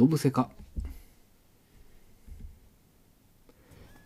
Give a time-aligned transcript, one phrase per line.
[0.00, 0.48] 動物世化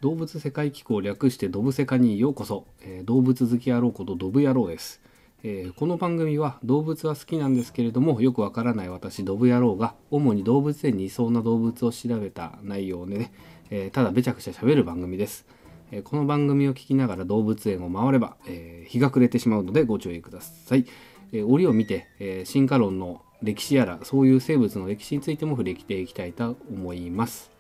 [0.01, 5.01] 動物世界機構略してドブセカにようこそ、えー動物好き野郎ことドブ野郎です、
[5.45, 13.33] えーこの番組は動物は好きなんですけれどもよくわからない私ドブ野郎が主に動物園にいそうな動物を調べた内容でね、
[13.71, 15.47] えーただべちゃくちゃ喋る番組です、
[15.93, 20.87] えこの番組を聞きながら動物園を回れば、え日が暮れてしまうのでご注意ください、
[21.31, 27.51] え折を見て、え進化論の歴史やらそういう生物の歴史についても触れていきたいと思います。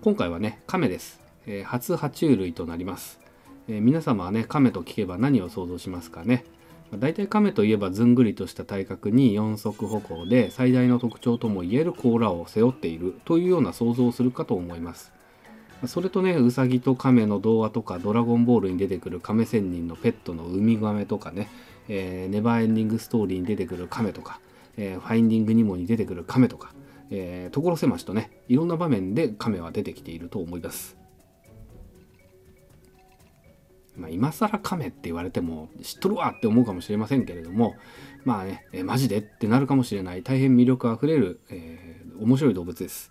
[0.00, 3.18] 今回はね亀です、えー初爬虫類となります、
[3.66, 6.44] えー皆様はね亀と聞けば何を想像しますかね。
[6.92, 15.10] まあ大体亀といえばずんぐりとした体格に四足歩行で最大の特徴ともいえる甲羅を背負っているというような想像をするかと思います。
[15.82, 21.48] まそれとねウサギと亀の童話とかドラゴンボールに出てくる亀仙人のペットのウミガメとかね、
[21.88, 24.40] えーネバーエンディングストーリーに出てくる亀とか、
[24.76, 26.72] えーファインディングニモに出てくる亀とか
[27.10, 30.96] えー所狭しとねいろんな場面で亀は出てきていると思います。
[33.96, 37.76] まあ、今更亀って言われても知っとるわって思うかもしれませんけれども
[38.24, 43.10] まあね、えマジでってなるかもしれない大変魅力あふれる、えー面白い動物です。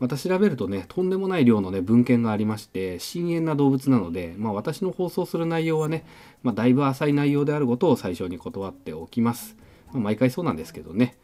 [0.00, 6.04] また調べるとねとんでもない量のね文献がありまして深遠な動物なので、まあ、私の放送する内容はね、
[6.42, 9.56] まあ、だいぶ浅い内容であることを最初に断っておきます。
[9.92, 11.16] まあ毎回そうなんですけどね。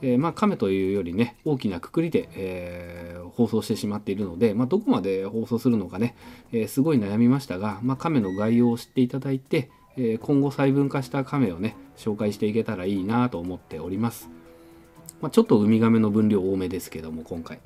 [0.00, 6.14] えーまあ亀というよりね大きなくくりで、えー放送してしまっているので、まあ、どこまで放送するのかね、
[6.52, 14.28] えーすごい悩みましたが、まあ、亀の概要を知っていただいて、えー今後細分化した亀をね紹介していけたらいいなと思っております、
[15.20, 17.60] まあ、ちょっとウミガメの分量多めですけども今回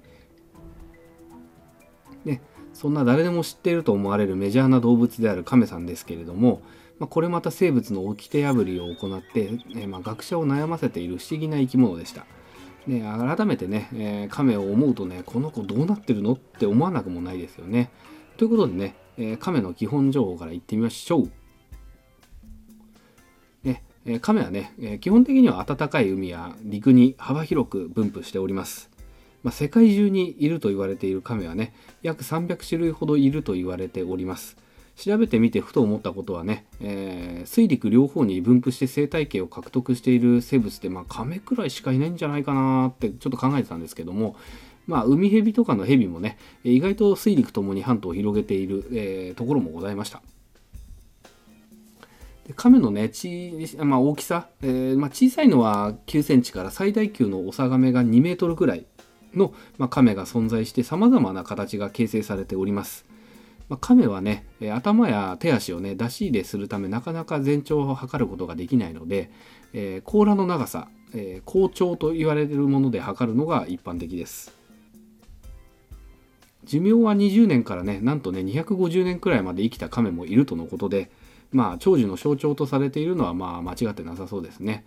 [2.26, 2.42] ね
[2.74, 6.60] そんな誰でも知っていると思われるメジャーな動物である亀さんですけれども、
[6.98, 12.26] まあ、これまた生物の掟破りを行って、えまあ、学者を悩ませている不思議な生き物でした。
[12.86, 17.90] ね、改めてね、えー亀を思うとねこの子どうなってるのって思わなくもないですよね。
[18.36, 21.30] ということでね、えー亀の基本情報からいってみましょう。
[23.64, 28.95] ねえー亀はね、えー基本的には暖かい海や陸に幅広く分布しております。
[29.46, 34.56] まあ、世界中にいると言われている亀はね約300種類ほどいると言われております。
[34.96, 44.34] 調べてみてふと思ったことはね、えー水陸両方に分布して生態系を獲得している生物って、まあ、亀くらいしかいないんじゃないかなってちょっと考えてたんですけども、
[44.88, 50.22] まあ、海蛇とかの蛇もね意外と水陸ともに半島を広げている、えーところもございました。
[52.48, 58.86] で亀のねち、まあ、大きさ、えーまあ、小さいのは9センチから最大級のオサガメが2メートルくらい
[59.36, 63.06] の、まあ、亀が存在してさまざまな形が形成されております。
[63.68, 69.30] まあ、亀はね、頭や手足をね出し入れするためなかなか全長を測ることができないので、
[69.72, 74.54] えー甲羅の長さ、えー甲長と言われるもので測るのが一般的です。
[76.64, 81.10] 寿命は20年からねなんとね250年くらいまで生きた亀もいるとのことで
[81.52, 84.84] まあ長寿の象徴とされているのはまあ間違ってなさそうですね。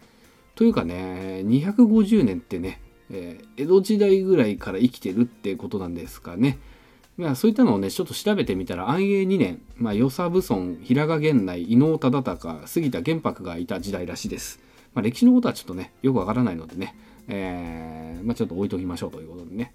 [0.56, 2.82] というかね250年ってね、
[3.12, 6.60] えー江戸時代ぐらいから生きてるってことなんですかね。
[7.18, 14.62] まあ、そういったのをねちょっと調べてみたら安永2年、まあ、与謝蕪村平賀源内伊能忠敬杉田玄白がいた時代らしいです。
[14.94, 16.96] まあ、歴史のことはちょっとねよくわからないのでね、
[17.28, 19.74] えーまあ、ちょっと置いときましょうということでね。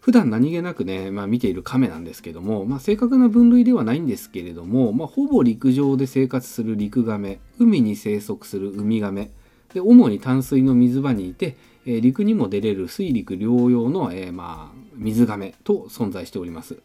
[0.00, 9.30] 普段何気なくね、まあ、見ている亀なんですけども、まあ、正確な分類ではないんですけれども、まあ、ほぼ陸上で生活する陸亀海に生息するウミガメ
[9.74, 16.78] で主に淡水の水場にいて、え陸にも出れる水陸両用の、えーまあ、水亀と存在しております。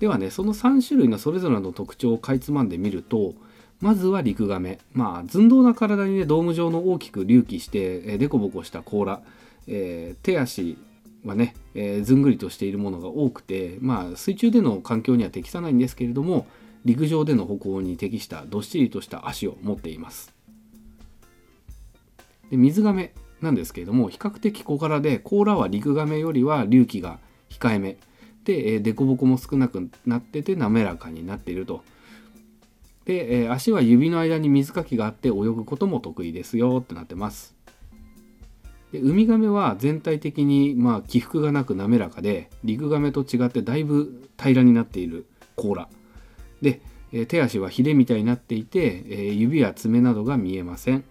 [0.00, 3.34] ではねその3種類のそれぞれの特徴をかいつまんでみると
[3.80, 4.78] まずは陸亀。
[4.92, 9.22] まあ寸胴な体にねドーム状の大きく隆起して、えー、デコボコした甲羅、
[9.68, 10.76] えー手足
[11.24, 16.46] はね、えーずんぐりとしているものが多くてまあ水中での環境には適さないんですけれども
[16.84, 20.41] 陸上での歩行に適したどっしりとした足を持っています。
[22.52, 27.18] で水亀なんですけれども比較的小柄で甲羅は陸亀よりは隆起が
[27.48, 27.96] 控えめ。
[28.44, 31.82] で、えー、凸凹も少なくなってて滑らかになっていると。
[33.06, 37.54] で、え足は指の間に水かきがあって泳ぐことも得意ですよってなってます。
[38.92, 45.24] でウミガメは全体的にまあ起伏がなく滑らかで陸ガメと違ってだいぶ平らになっている
[45.56, 45.88] 甲羅。
[46.60, 46.82] で、
[47.12, 51.04] え手足はヒレみたいになっていて、え指や爪などが見えません。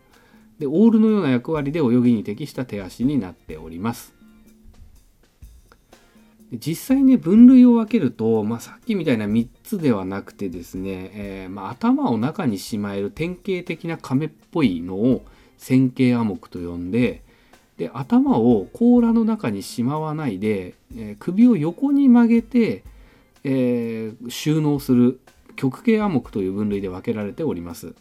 [0.62, 4.14] でオールのような役割で泳ぎに適した手足になっております
[6.54, 15.26] 実際ね分類を分けると、まあ、さっきみたいな3つではなくてですね、えーまあ、頭を中にしまえる典型的な亀っぽいのを
[15.58, 17.24] 線形アモクと呼んで
[17.78, 22.84] で頭を甲羅の中にしまわないで、えー、首を横に曲げて、
[23.44, 25.20] えー、収納する
[25.56, 27.96] 極形アモクという分類で分けられております。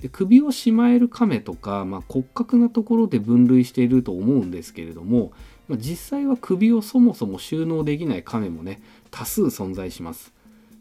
[0.00, 5.32] で首をしまえる亀とか、まあ、骨格なところで分類していると思うんですけれども、
[5.68, 10.32] まあ、実際は首をそもそも収納できない亀もね多数存在します。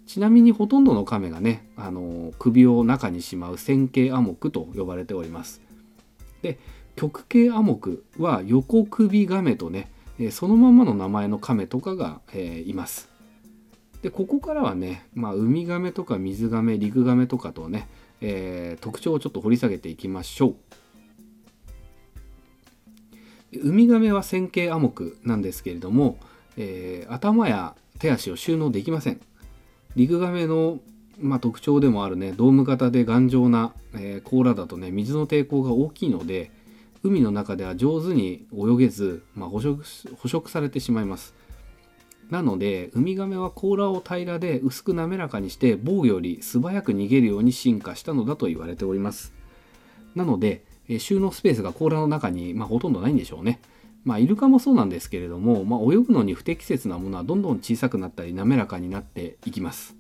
[0.05, 5.61] ちなみにほとんどの亀がね、あの首を中にしまう線形アモクと呼ばれております。
[6.43, 6.59] で
[6.95, 9.89] 極形アモクは横首亀とね
[10.31, 13.09] そのままの名前の亀とかが、えー、います。
[14.01, 17.87] でここからはね、まあ、ウミガメとか水ガメ陸ガメとかとね、
[18.21, 20.55] えー、特徴をちょっと掘り下げていきましょう。
[23.59, 26.17] ウミガメは線形アモクなんですけれども、
[26.57, 29.21] えー、頭や手足を収納できません。
[29.95, 30.79] リグガメの、
[31.19, 36.51] まあ、特徴でもあるねドーム型で頑丈な、えー、甲羅だとね水の抵抗が大きいので
[37.01, 39.83] 海の中では上手に泳げず、まあ、捕食
[40.17, 41.33] 捕食されてしまいます
[42.29, 49.33] なのでウミガメは甲羅を平らで薄く滑らかにして防御より素早く逃げるように進化したのだと言われております。
[50.15, 50.63] なので
[50.99, 53.59] 収納スペースが甲羅の中に、まあ、ほとんどないんでしょうね。
[54.03, 59.95] まあ、イルカもそうなんですけれども、まあ、泳ぐのに不適切なものはどんどん小さくなったり滑らかになっていきます。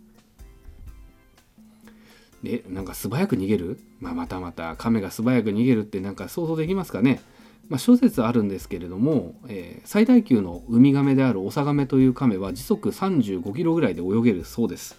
[2.43, 7.21] でなんか素早く逃げる、まあ、またまた亀が素早く逃げるってなんか想像できますかね、
[7.67, 14.95] まあ、諸説あるんですけれども、えー、最大級のウミガメであるオサガメという亀は時速35キロぐらいで泳げるそうです、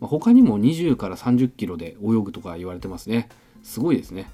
[0.00, 3.28] まあ、他にも20から30キロで泳ぐとか言われてますね。
[3.62, 4.30] すごいですね。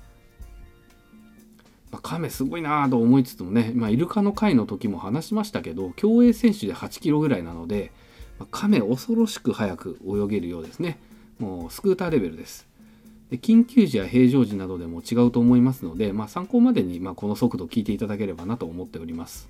[1.91, 7.93] まあ、亀すごいなと思いつつもね、まあ、イルカの回の時も話しましたけど競泳選手で8キロぐらいなので、
[8.39, 10.99] まあ、亀恐ろしく速く泳げるようですね。
[11.39, 12.67] もうスクーターレベルです。
[13.37, 19.49] 緊急時や平常時などでも違うと思いますので、まあ、参考までにまこの速度を聞いていただければなと思っております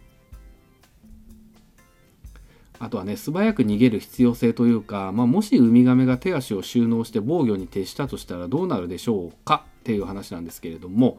[2.79, 11.19] あとはね素早く逃げる必要性というか、まあ、もしウミガメが手足を収納して防御に徹したとしたらどうなるでしょうかっていう話なんですけれども、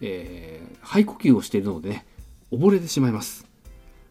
[0.00, 2.06] えー、肺呼吸をしているのでね
[2.52, 3.46] 溺れてしまいます。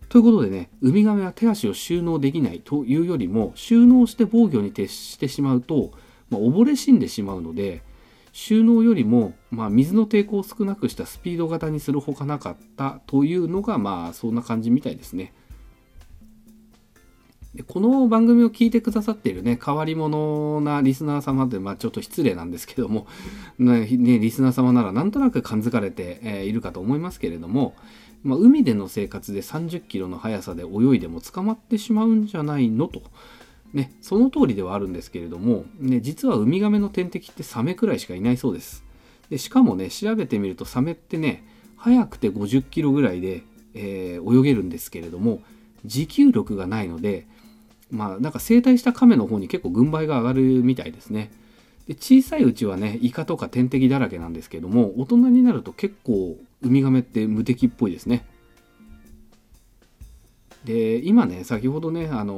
[0.09, 5.91] ということでねウミガメは手足を収納できないというよりも収納して防御に徹してしまうと、
[6.29, 7.81] まあ、溺れ死んでしまうので
[8.37, 15.33] 収納よりも、まあ、水の抵抗を少なくしたスピード型にするほかなかったというのがまあそんな感じみたいですね。
[17.53, 23.07] でこの番組を聞いてくださっているね変わり者なリスナー様って、まあ、ちょっと失礼なんですけども、
[23.57, 27.73] ね、リスナー様ならなんとなく感づかれて、え、いるかと思いますけれども、
[28.21, 33.01] まあ、海での生活で30キロの速さで泳いでも捕まってしまうんじゃないのと。
[33.75, 38.85] ね、その通りではあるんですけれども、ね、実はウミガメの天敵ってサメくらいしかいないそうです。
[39.29, 41.43] でしかもね調べてみるとサメってね
[41.75, 43.43] 速くて50キロぐらいで、
[43.73, 45.41] えー、泳げるんですけれども
[45.83, 47.27] 持久力がないので
[47.91, 51.31] まあなんか生体した亀の方に結構軍配が上がるみたいですね。
[51.85, 58.25] で小さいうちはねイカとか天敵だらけなんですけども大人になると結構ウミガメって無敵っぽいですね。
[60.65, 62.33] で今ね先ほどねあの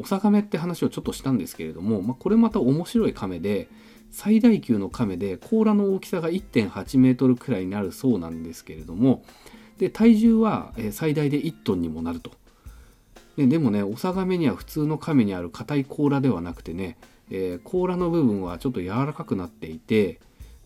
[0.00, 3.68] オサガメって話をちょっとしたんですけれども、まあ、これまた面白い亀で
[4.10, 9.22] 最大級の亀で甲羅の大きさが1.8メートルくらいになるそうなんですけれども
[9.78, 12.32] で体重は最大で1トンにもなると。
[13.36, 16.96] ででもねおさがめには普通の亀にある硬い甲羅ではなくてね、
[17.30, 20.20] えー、甲羅の部分はちょっと柔らかくなっていて、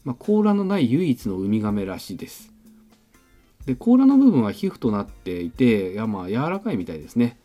[0.05, 2.50] まあ、甲羅のない唯一のウミガメらしいです。
[3.67, 7.39] で甲羅の部分は皮膚となっていていやまあ柔らかいみたいですね。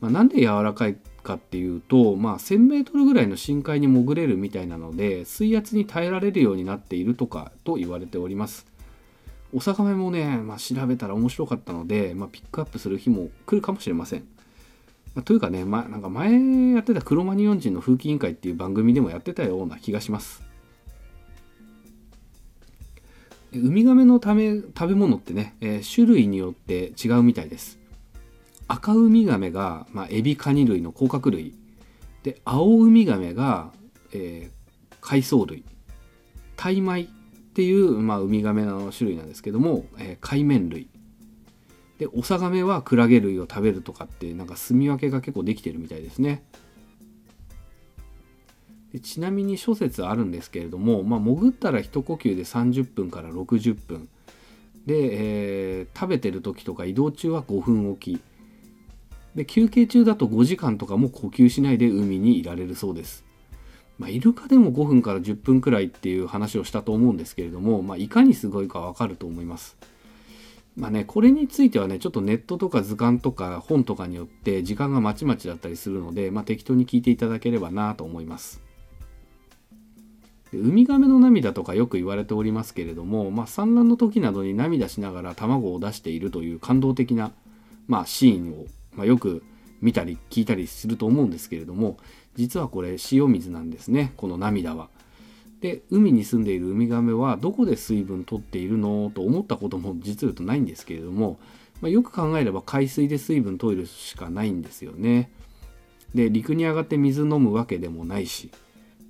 [0.00, 8.66] まあ、なんで柔らかいかっていうと、まあ、1,000m ぐらいの深海に潜れるみたいなので水圧に耐えられるようになっているとかと言われております。
[9.52, 14.24] お魚もね、まあ、調べたら面白かったので、まあ、ピックアップする日も来るかもしれません。
[15.14, 20.49] まというかね、ま、なんか前やってたクロマニヨン人の風紀委員会っていう番組でもやってたような気がします。
[23.52, 27.78] ウミガメのため食べ物ってね、えー、種類によって違うみたいです。
[28.68, 31.54] 赤ウミガメが、まあ、エビカニ類の甲殻類。
[32.22, 33.72] で青ウミガメが、
[34.12, 35.64] えー、海藻類。
[36.56, 37.06] タイマイっ
[37.52, 40.88] ていう、まあ、ウミガメの種類なんですけども、えー、海面類。
[41.98, 46.44] でオサガメはクラゲ類を食べるとかってなんか住み分けが結構できてるみたいですね。
[48.92, 54.08] でちなみに諸説あるんですけれども、まあ、潜ったら一呼吸で30分から60分
[54.86, 58.20] で、えー、食べてる時とか移動中は5分おき
[59.34, 63.24] で休憩中だと5時間とかも呼吸しないで海にいられるそうです
[64.00, 69.76] まあ、イルカでも5分から10分くらいっていう話をしたと思うんですけれども、まあ、いかにすごいかわかると思います。
[70.74, 78.62] まあね、これについてはね、ちょっとネットとか図鑑とか本とかによって時間がまちまちだったりするので、まあ、適当に聞いていただければなと思います。
[80.52, 87.32] ウミガメの涙とかよく言われておりますけれども、まあ、産卵の時などに涙しながら卵を出しているという感動的な、
[87.86, 89.44] まあ、シーンを、まあ、よく
[89.80, 91.98] 見たり聞いたりすると思うんですけれども
[92.34, 94.88] 実はこれ塩水なんですねこの涙は。
[95.60, 101.38] で海に住んでいるウミガメはどこで水分取っているのと思ったことも実は言うとないんですけれども、
[101.82, 105.30] まあ、よく考えれば海水で水分取るしかないんですよね。
[106.14, 108.50] で陸に上がって水飲むわけでもないし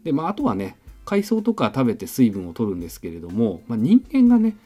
[0.03, 0.77] で、まあ、あとはね
[1.11, 4.57] 海藻とか食べて水分を取るんですけれども、まあ、人間がね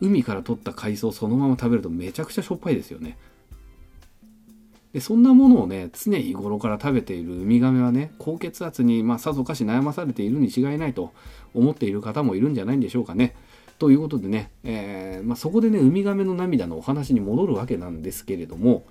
[0.00, 3.18] 海から取った海藻そのまま食べるとめちゃくちゃしょっぱいですよね。
[4.94, 11.12] でそんなものをね常日頃から食べているウミガメはね高血圧に、まあ、さぞかし悩まされているに違いないと
[11.52, 13.36] 思っている方もいるんじゃないんでしょうかね。
[13.78, 18.84] ということでね、えー、まあ、そこでねウミガメの涙のお話に戻るわけなんですけれども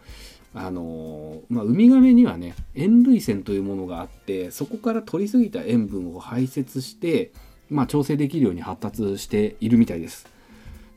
[0.53, 7.31] あのまあ、ウミガメにはね塩類腺というものがあってそこから取りすぎた塩分を排泄して、
[7.69, 10.27] まあ、調整できるように発達しているみたいです。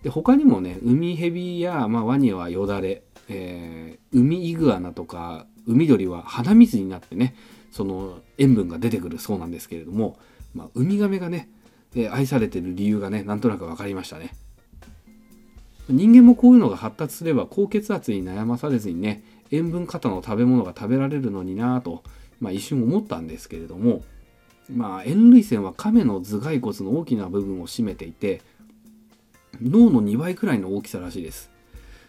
[0.02, 7.34] で他にもねウミヘビや、まあ、ワニはよだれ、えー、ウミイグアナとか海鳥は鼻水になってね
[7.70, 10.18] その塩分が出てくるそうなんですけれども、
[10.54, 11.48] まあ、ウミガメがね、
[11.94, 14.34] えー、愛されてる理由がねなんとなく分かりましたね。
[15.88, 22.02] 人間もこういうのが発達すれば高血圧に悩まされずにね塩分過多の食べ物が食べられるのになぁと、
[22.40, 24.02] まあ、一瞬思ったんですけれども、
[24.68, 28.40] まあ、塩類腺は亀の頭蓋骨の大きな部分を占めていて
[29.60, 31.50] 脳の2倍くらいの大きさらしいです。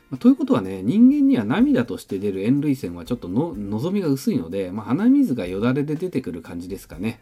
[0.10, 7.20] ま、ということはね人間には涙として出る塩類腺はちょっとの望みが薄いので、まあ、鼻水がよだれで出てくる感じですかね。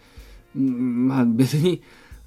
[0.55, 1.81] うんまあ別に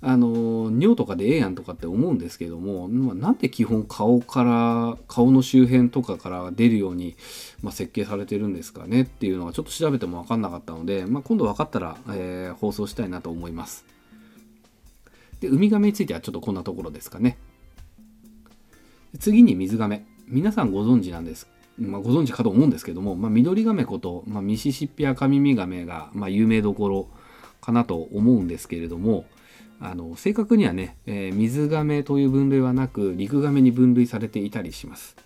[0.07, 7.17] あの尿とかでええやんとかって思うんですけども、まあ、なんで基本顔から顔の周辺とかから出るように、
[7.63, 13.87] まあ、設計されてるんですかねっていうのはちょっと調べても分かんなかったので、まあ、今度分かったら、えー、放送したいなと思います。
[15.41, 17.39] でウミガメについてはちょっとこんなところですかね。
[19.19, 27.09] 次に水ガメ皆さんご存知なんです、まあ、ご存知かと思うんですけども、まあ、緑ガメこと、まあ、ミシシッピアカミミガメが、まあ、有名どころ
[27.63, 29.25] かなと思うんですけれども、
[29.81, 35.17] あの正確にはね、えー、水亀という分類はなく陸亀に分類されていたりします。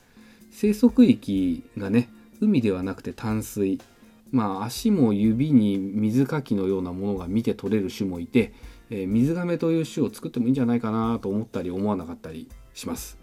[0.51, 2.09] 生息域がね
[2.41, 3.81] 海ではなくて淡水。
[4.31, 8.53] まあ足も指に水かきのようなものが見て取れる種もいて、
[8.91, 13.19] えー、水亀という種を作ってもいいんじゃないかなと思ったり思わなかったりします、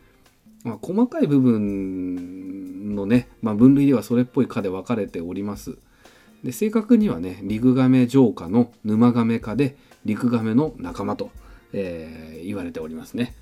[0.63, 5.77] まあ、細かい部分のね、まあ、分類ではそれっぽい科で分かれております。
[6.44, 11.31] で正確にはねリグガメ浄化の沼ガメ科でリクガメの仲間と、
[11.74, 13.33] えー、言われておりますね。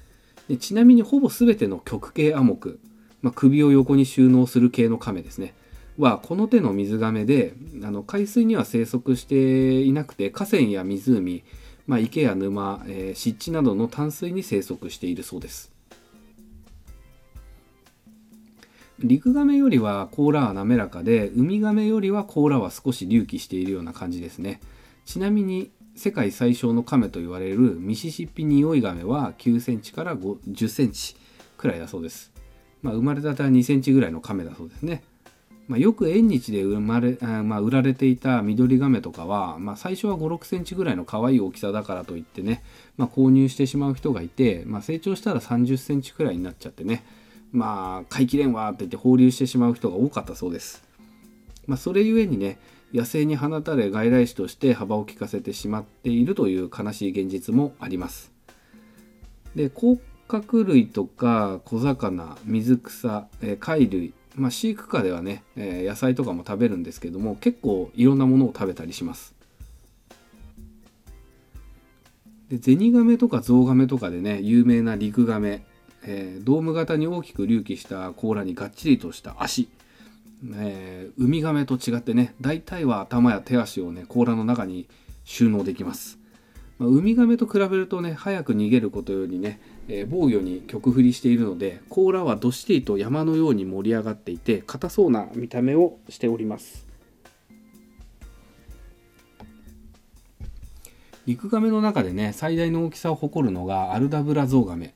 [0.47, 2.77] でちなみにほぼ全ての極系亜目、
[3.21, 5.53] まあ、首を横に収納する系のカメですね。
[5.97, 7.53] はこの手の水亀で
[7.83, 11.43] あの海水には生息していなくて河川や湖、
[11.85, 15.71] まあ、池や沼、えー、湿地などの淡水に生息しているそうです。
[18.99, 24.61] リクガメよりは甲羅は滑らかでウミガメよりは甲羅は少し隆起しているような感じですね。
[25.05, 31.15] ちなみに世界最小のカメと言われるミシシッピニオイガメは9センチから10センチ
[31.57, 32.31] くらいだそうです。
[32.81, 35.03] まあ、生まれたては2センチぐらいのカメだそうですね。
[35.67, 42.63] まあ、よく縁日で生まれ、まあ、売られていた緑ガメとかは、まあ、最初は5 6センチぐらいの可愛い大きさだからといってね、
[42.97, 47.05] まあ、購入してしまう人がいて、まあ、成長したら3 0センチくらいになっちゃってね
[47.53, 50.83] まあ飼いきれんわって言って放流してしまう人が多かったそうです。
[51.67, 52.57] まあ、それゆえにね
[52.93, 58.31] 野生に放たれ外来種として幅を利かせてしまっているという悲しい現実もあります。
[59.55, 69.35] で甲殻類とか小魚水草、え貝類、まあ、飼育下ではね、え野菜とかも食べるんですけども結構いろんなものを食べたりします。
[72.49, 75.65] でゼニガメとかゾウガメとかでね有名なリクガメ、
[76.03, 79.69] えー、ドーム型に大きく隆起した甲羅にがっちりとした足
[80.51, 84.89] えー、ウミガメと違ってね大体は頭や手足をね甲羅の中に
[85.23, 86.19] 収納できます、
[86.79, 96.85] まあ、ウミガメと比べるとね早く逃げることよりね、えー、防御に曲振りしているので甲羅はどっしりと山のように盛り上がっていて硬そうな見た目をしております。
[101.25, 104.93] リクガメの中でね最大の大きさを誇るのがアルダブラゾウガメ、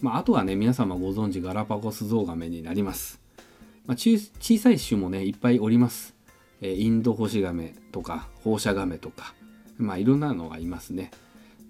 [0.00, 3.23] まあ、あとはね皆様ご存知ガラパゴスゾウガメになります。
[3.86, 4.18] まあ、小
[4.58, 6.14] さい種もねいっぱいおります、
[6.60, 9.34] えー、インドホシガメとか放射ガメとか、
[9.76, 11.10] まあいろんなのがいますね。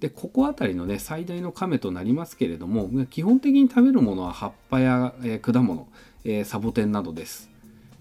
[0.00, 5.88] でここあたりのね最大の亀となりますけれども基本的に食べるものは葉っぱや、えー、果物、
[6.24, 7.48] えー、サボテンなどです、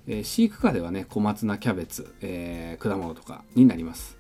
[0.08, 4.18] えー、飼育下ではね小松菜キャベツ、え果物とかになります、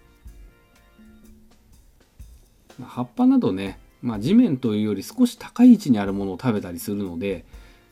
[2.80, 7.44] まあ、葉っぱなどね、まあ、地面というより少し高い位置にあるものを食べたりするので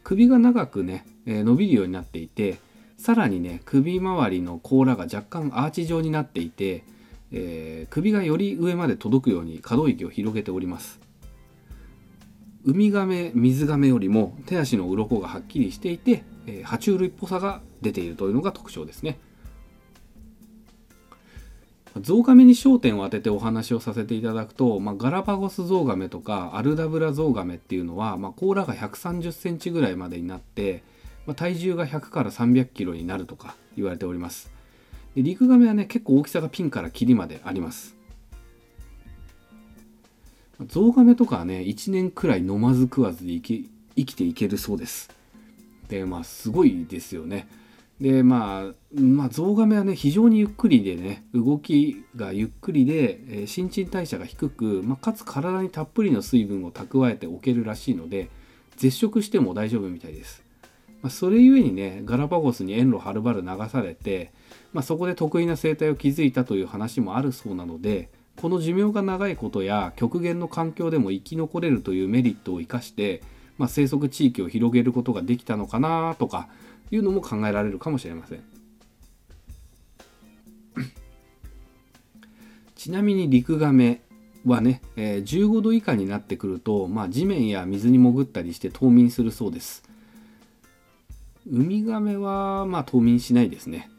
[0.03, 2.59] 首が長くね、え伸びるようになっていて
[2.97, 6.83] さらにね首周りの甲羅が若干アーチ状になっていて
[7.31, 10.99] えー、首がより上まで届くように可動域を広げております。
[12.63, 19.17] ウミガメ水ガメよりも手足の鱗がはっきりしていて、えー、爬虫類っぽさが出ているというのが特徴ですね。
[21.99, 30.83] ゾウガメに焦点を当ててお話をさせていただくと、まあ、ガラパゴスゾウガメとかアルダブラゾウガメっていうのは、まあ、甲羅が130センチぐらいまでになって、
[31.25, 34.51] まあ、体重が100から300キロになるとか言われております。
[35.15, 37.95] でリクガメはね結構大きさがピンからキリまであります。
[40.67, 45.09] ゾウガメとかはね1年くらい飲まず食わずで生き生きていけるそうです。
[45.87, 47.47] でまあすごいですよね。
[47.99, 58.29] でまあまあゾウガメはね非常にゆっくりでね動きがゆっくりで、えー、新陳代謝が低く、まあ、かつ体にたっぷりの水分を蓄えておけるらしいので
[58.77, 60.41] 絶食しても大丈夫みたいです、
[61.01, 64.31] まあ、それゆえにねガラパゴスに遠路はるばる流されて
[64.74, 73.22] まあ、そこで得意な生態を築いたという話もあるそうなのでこの寿命が長いことや極限の環境でも生き残れるというメリットを生かして、
[73.58, 76.48] まあ、生息地域を広げることができたのかなとか
[76.89, 78.43] いうのも考えられるかもしれません。
[82.75, 84.01] ちなみにリクガメ
[84.46, 89.84] はね、えー、15度以下になってくると、まあ、地面や水に潜ったりして冬眠するそうです。
[91.50, 93.89] ウミガメはまあ冬眠しないですね。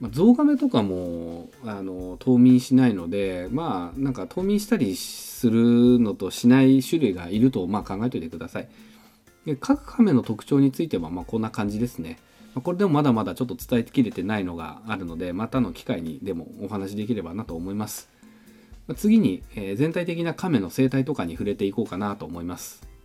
[0.00, 8.68] まあ、ゾウガメとかもあの冬眠しないのでまあなんか冬眠したりするのとしない種類がいるとまあ考えておいてください。
[9.46, 12.18] で各カメの特徴についてはまあこんな感じですね。
[12.54, 18.08] ま、これでもまだまだちょっと伝えきれてないのがあるのでまたの機会にでもお話しできればなと思います。
[18.96, 22.95] 次に、えー、全体的なカメの生態とかに触れていこうかなと思います。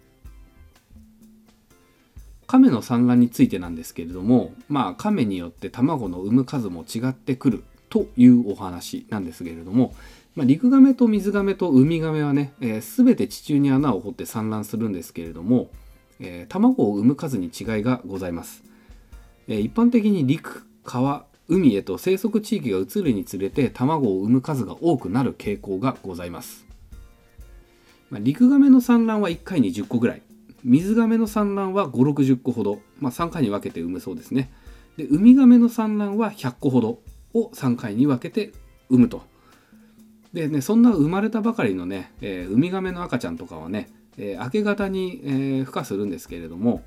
[2.51, 9.93] 亀の産卵についてなんですけれどもまあ亀によって卵の産む数も違ってくるというお話なんですけれども、
[10.35, 15.69] まあ、陸亀と水亀とウミガメはね、えー、全て地中に穴を掘って産卵するんですけれども、
[16.19, 18.65] えー、卵を産む数に違いがございます、
[19.47, 26.65] えー、一般的に陸川海へと生息地域が移るにつれて卵を産む数が多くなる傾向がございます、
[28.09, 30.21] まあ、陸亀の産卵は1回に10個ぐらい。
[30.63, 34.51] 水亀の産卵は560個ほど、まあ、3回に分けて産むそうですね。
[34.97, 36.99] でウミガメの産卵は100個ほど
[37.33, 38.51] を3回に分けて
[38.89, 39.23] 産むと。
[40.33, 46.83] でねそんな生まれたばかりのね、えー、ウミガメの赤ちゃんとかはね、えー、明け方に、えー、孵化するんですけれども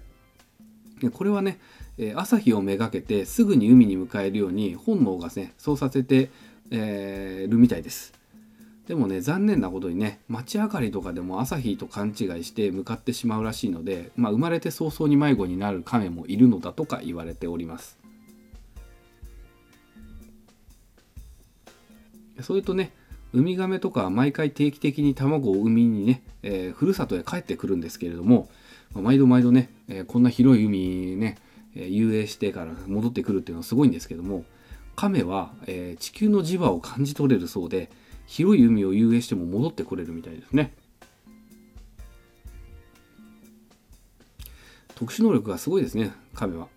[1.13, 1.59] これはね、
[1.99, 6.31] え朝日をめがけてすぐに海に迎えるように本能がねそうさせて、
[6.71, 8.15] えるみたいです。
[8.87, 17.99] でもね残念なことにね街明かりとかでも朝日と勘違いして向かってしまうらしいので、まあ、生まれて早々に迷子になる亀もいるのだとか言われております。
[22.40, 22.92] それとね
[23.33, 28.49] ウミガメとかは毎回定期的に卵を産みにね、えー、ふるさとへ帰ってくるんですけれども、
[28.92, 31.38] まあ、毎度毎度ね、えー、こんな広い海ね、
[31.75, 34.44] えー、遊泳してから戻ってくるっていうのはすごいんですけども
[34.97, 37.90] 亀は、え地球の磁場を感じ取れるそうで
[38.27, 40.75] 広い海を遊泳しても戻ってこれるみたいですね。
[44.95, 46.69] 特殊能力がすごいですね亀は。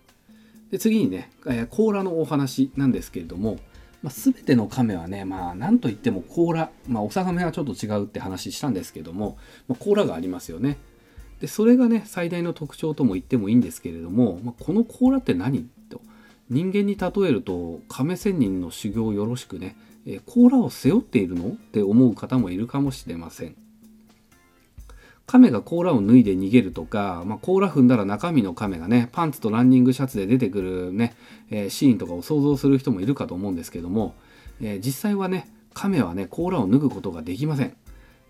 [0.70, 1.30] で次にね、
[1.70, 3.58] 甲羅のお話なんですけれども、
[4.02, 10.76] まあ、全ての亀はねまあ何といっても甲羅まあオサガメはちょっと違うって話したんですけども、まあ、甲羅がありますよね。
[11.40, 16.00] でそれがね最大の特徴とも言ってもいいんですけれども、まあ、この甲羅って何と
[16.50, 19.76] 人間に例えると亀仙人の修行よろしくね
[20.10, 21.50] え甲羅を背負っているの？
[21.50, 23.54] って思う方もいるかもしれません。
[25.26, 31.14] 亀が甲羅を脱いで逃げるとか、まあ、甲羅踏んだら中身の亀がねパンツとランニングシャツで出てくるね、
[31.50, 34.14] えー、シーンとかを想像する人もいるかと思うんですけども、
[34.62, 37.76] えー、実際はね亀はね甲羅を脱ぐことができません。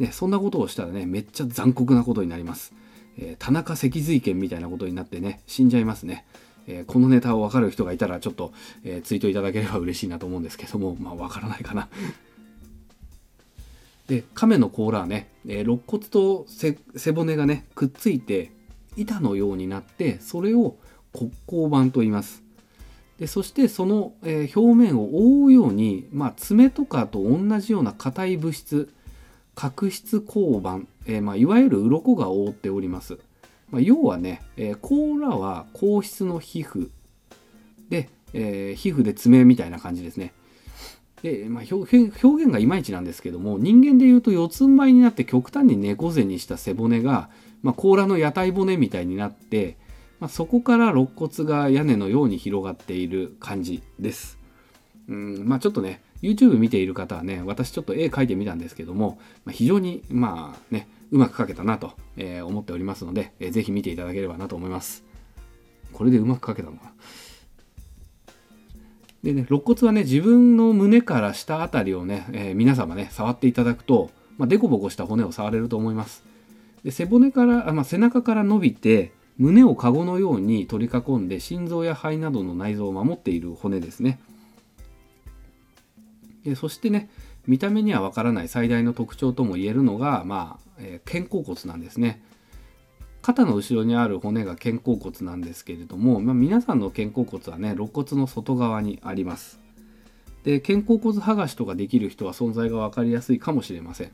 [0.01, 2.75] ね、そんなことをしたらねめっちゃ残酷なことになります。
[3.17, 6.27] えー、田中脊髄腱みたいなことになってね死んじゃいますね。
[6.69, 8.53] えー、このネタを分かる人がいたらちょっと、
[8.85, 11.89] えー、ツイートいただければ嬉しいなと思うんですけどもまあ分からないかな。
[14.07, 16.77] で亀の甲羅はね、えー、肋骨と背
[17.13, 18.53] 骨がねくっついて
[18.97, 20.77] 板のようになってそれを
[21.13, 22.43] 骨甲板と言います。
[23.19, 28.95] でそしてその、え、表面を覆うように、まあ、爪とかと同じような硬い物質
[29.57, 33.19] 角質鋼板、え、まあ、いわゆる鱗が覆っております、
[33.71, 36.91] まあ、要はね、えー、甲羅は硬質の皮膚
[37.89, 40.33] で、え皮膚で爪みたいな感じですね
[41.23, 47.31] で、まあ、表現表現がいまいちなんですけども人間でいうと四つん這いになって極端に猫背にした背骨が、
[47.63, 49.77] まあ、甲羅の屋台骨みたいになって、
[50.21, 54.39] まあ、そこから肋骨が屋根のように広がっている感じです。
[55.09, 65.05] うんまあ、ちょっとね YouTube 見ている方はね私ちょっと絵描いてみたんですけども、まあ、非常にまあねうまく描けたなと、え思っておりますので、えー、ぜひ見ていただければなと思います。
[65.93, 66.93] これでうまく描けたのかな？
[69.23, 76.23] でね、肋骨はね、自分の胸から下あたりをね、えー、皆様ね、触っていただくと、まあ、デコボコした骨を触れると思います。
[76.85, 84.21] で背骨からあ、まあ、背中から伸びて、胸をカゴのように取り囲んで、心臓や肺などの内臓を守っている骨ですね。
[86.45, 87.11] でそしてね、
[87.47, 92.23] 見た目にはわからない最大の特徴とも言えるのが、まあ、え、肩甲骨なんですね。
[93.23, 99.61] 肩の後ろにある骨が肩甲骨なんですけれども、まあ、皆さんの肩甲骨はね肋骨の外側にあります。
[100.45, 104.13] で肩甲骨剥がしとかできる人は存在が分かりやすいかもしれません。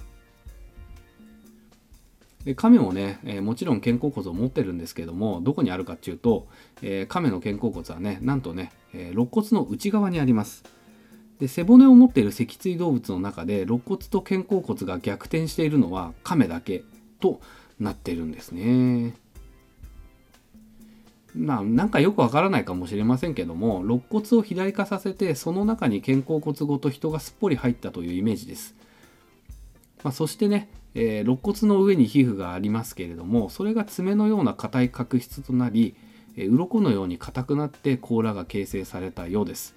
[2.45, 6.47] で亀もね、えー、もちろん肩甲骨を持ってるんですけどもどこにあるかっていうと、
[6.83, 10.65] えー、亀の肩甲骨はねなんとね、えー、肋骨の内側にあります。
[11.41, 16.85] で背骨を持っている脊椎動物の中で肋骨と肩甲骨が逆転しているのは亀だけ
[17.21, 17.41] と
[17.81, 19.15] なってるんですね。
[21.37, 28.77] まあなんかよくわからないかもしれませんけども肋骨を肥大化させてその中に肩甲骨ごと人がすっぽり入ったというイメージです。
[30.05, 35.97] まあ、そしてね、えー、肋骨の上に皮膚がありますけれどもそれが爪のような硬い角質となり、
[36.37, 39.75] えー、鱗のように硬くなって甲羅が形成されたようです。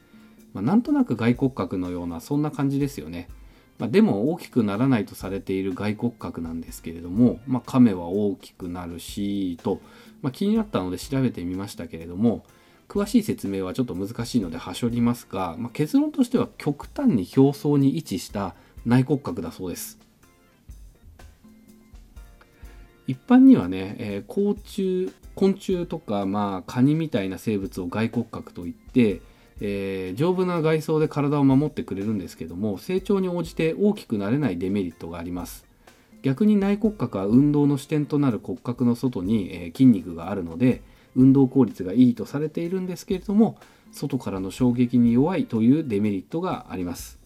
[0.54, 3.30] まあ、なんとなく外骨格のようなそんな感じですよね。
[3.78, 9.82] まあ、でも大きくならないとされている外骨格なんですけれども、まあ、亀は大きくなるしと、
[10.22, 12.44] まあ、気になったので調べてみましたけれども
[12.88, 18.56] 詳しい説明はちょっと難しいのではしょりますが、まあ、結論としては極端に表層に位置した
[18.86, 20.00] 内骨格だそうです。
[23.08, 29.22] 一般にはね、えー、甲虫昆虫とか、まあ、カニみたいな生物を外骨格といって
[29.60, 35.66] えー、丈夫な外装で体を守ってくれるんですけども成長に応じて大きくなれないデメリットがあります。
[36.24, 40.82] 逆に内骨格は運動の視点となる骨格の外に、えー、筋肉があるので
[41.16, 43.58] 運動効率がいいとされているんですけれども
[43.92, 47.20] 外からの衝撃に弱いというデメリットがあります。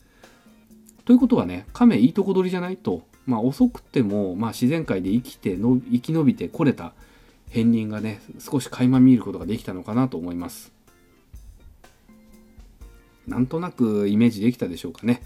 [1.06, 6.94] ということはね亀いいとこ取りじゃないと、まあ、遅くても、まあ、自然界で生きての生き延びてこれた
[7.50, 10.72] 片鱗がね少し垣間見ることができたのかなと思います。
[13.28, 15.22] なんとなくイメージできたでしょうかね。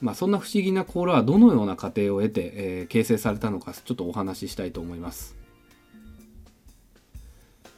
[0.00, 5.36] まあ、そんな不思議な甲羅はどのような過程を経て、えー、形成されたのかちょっとお話ししたいと思います。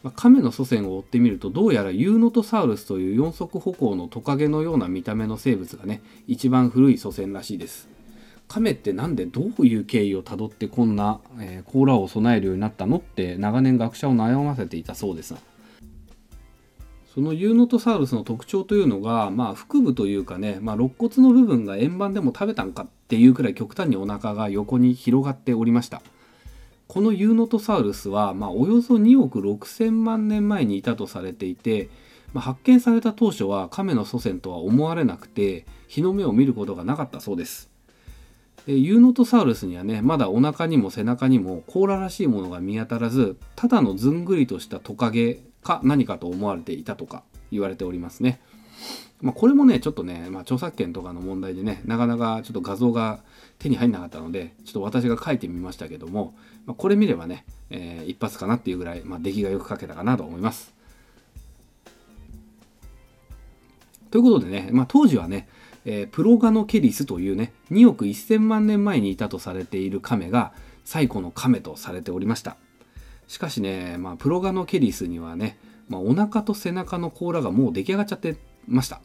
[0.03, 7.88] まあ、亀の祖先を追ってみるとどうやらユーノトサウルスという四足歩行のトカゲのような見た目の生物がね一番古い祖先らしいです。
[8.48, 15.35] 亀ってなんでどういう経緯をたどってこんな、えー、甲羅を備えるようになったのって長年学者を悩ませていたそうです
[17.12, 26.01] そのユーノトサウルスの特徴というのが、まあ、腹部というかね、まあ、肋骨の部分が円盤でも食べたんかっていうくらい極端にお腹が横に広がっておりました。
[26.88, 31.90] このユーノトサウルスは、まあ、およそ2億6,000万年前にいたとされていて、
[32.33, 37.68] まあ、発見された当初は亀の祖先とは思われなくて日の目を見ることがなかったそうです。
[38.64, 48.40] でユーノトサウルスにはねまだお腹にも背中にも甲羅らしいものが見当たらずただのずんぐりとしたトカゲか何かと思われていたとか言われておりますね。
[49.20, 53.20] まあ、これもね、ちょっとね、まあ、著作権とかの問題でね、なかなかちょっと画像が
[53.61, 56.35] 手に入んなかったので、ちょっと私が書いてみましたけども、
[56.66, 60.75] まあ、これ見ればね、えー、一発かなっていうぐらい、まあ、出来がよく書けたかなと思います。
[64.11, 65.48] ということでね、まあ、当時はね、
[65.85, 70.53] えー、プロガノケリスというね、2億1000万年前にいたとされている亀が
[70.85, 72.57] 最古の亀とされておりました。
[73.32, 75.56] しかしね、まあ、プロガノケリスにはね、
[75.88, 78.36] まあ、お腹と背中の甲羅がもう出来上がっちゃって
[78.68, 79.00] ました。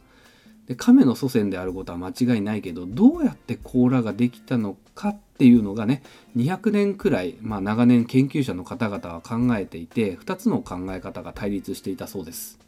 [0.66, 6.02] で亀の祖先であることは間違いないけどどうやって甲羅ができたのかっていうのがね
[6.36, 12.58] 200年くらい、まあ、長年研究者の方々は考えていて2つの考え方が対立していたそうです。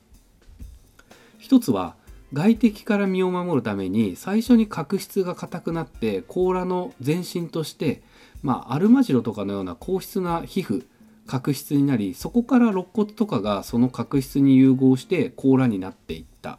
[1.37, 1.95] 一つは
[2.33, 8.01] 外敵から身を守るために最初に角質が硬くなって甲羅の前身として、
[8.43, 10.87] まあ、アルマジロとかのような硬質な皮膚
[11.31, 16.59] 角質になりそこから肋骨とかがその角質に融合して甲羅になっていった。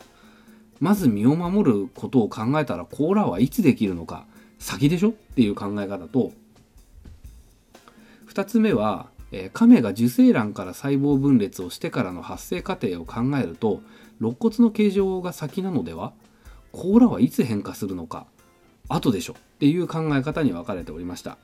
[0.82, 4.26] まず身を守ることを考えたら甲羅はいつできるのか
[4.58, 6.32] 先でしょっていう考え方と
[8.28, 13.82] 2つ目は、えー、亀が受精卵から細胞分裂をしてからの発生過程を考えると
[14.20, 16.14] 肋骨の形状が先なのでは
[16.72, 18.26] 甲羅はいつ変化するのか
[18.90, 21.38] 後でしょっていう考え方に分かれておりました。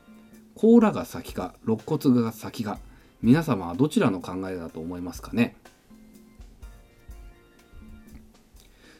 [0.55, 2.79] 甲羅が先か肋骨が先か
[3.21, 5.55] 皆様はどちらの考えだと思いますかね？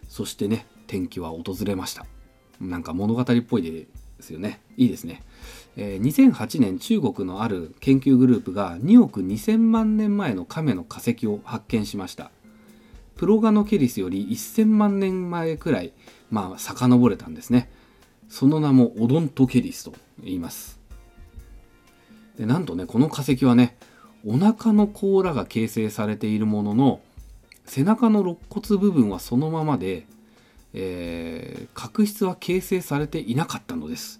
[0.09, 2.05] そしてね天気は訪れました。
[2.59, 3.85] なんか物語っぽいで
[4.19, 4.59] すよね。
[4.77, 5.23] いいですね、
[5.75, 12.31] えー、2008年中国のある研究グループが2億2000万年前の亀の化石を発見しました。
[13.15, 15.93] プロガノケリスより1000万年前くらい
[16.31, 17.71] まあ遡れたんですね。
[18.29, 20.79] その名もオドントケリスと言います。
[22.37, 23.77] でなんとねこの化石はね
[24.29, 26.99] お腹の甲羅が形成されているものの
[27.65, 30.05] 背中の肋骨部分はそのままで、
[30.73, 34.19] えー、角質は形成されていなかったのです。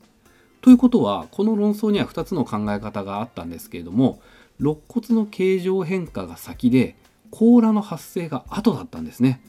[0.62, 4.22] ということはこの論争には2つの考え方があったんですけれども
[4.60, 6.96] 肋骨の形状変化が先で
[7.30, 9.41] 甲羅の発生が後だったんですね。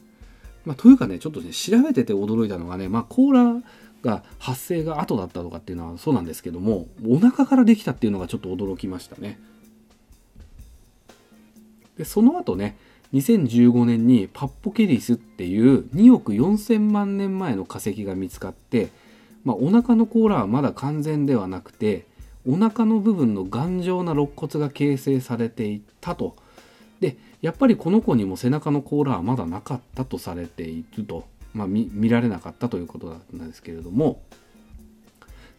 [0.64, 3.62] まあ、というかねちょっとね調べてて驚いたのがね、まあ、甲羅
[4.03, 9.38] が発生が後だったとかっていうのはそうなんですけどもお腹からできたっていうのがちょっと驚きましたね。
[11.99, 12.77] でその後ね
[13.13, 18.89] 2015年にパッポケリスっていう2億4,000万年前の化石が見つかって、
[19.45, 22.07] まあ、お腹の甲羅はまだ完全ではなくて
[22.47, 26.37] お腹の部分の頑丈な肋骨が形成されていたと。
[27.01, 34.21] でやっぱりこの子にも背中の甲羅はまだなかったとされていると、まあ、見られなかったということなんですけれども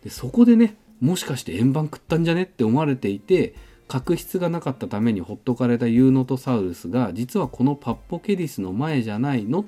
[0.04, 3.56] でそこでねもしかして円盤食ったんじゃねって思われていて
[3.90, 9.62] 角質がなかったためにほっとかれたユーノトサウルスが実はこのパッポケリスの前じゃないの？
[9.62, 9.66] っ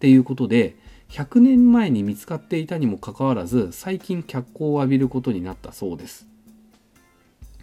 [0.00, 0.76] ていうことで
[1.10, 6.26] 100年前に見つかっていたにもかかわらず最近脚光を浴びることになったそうです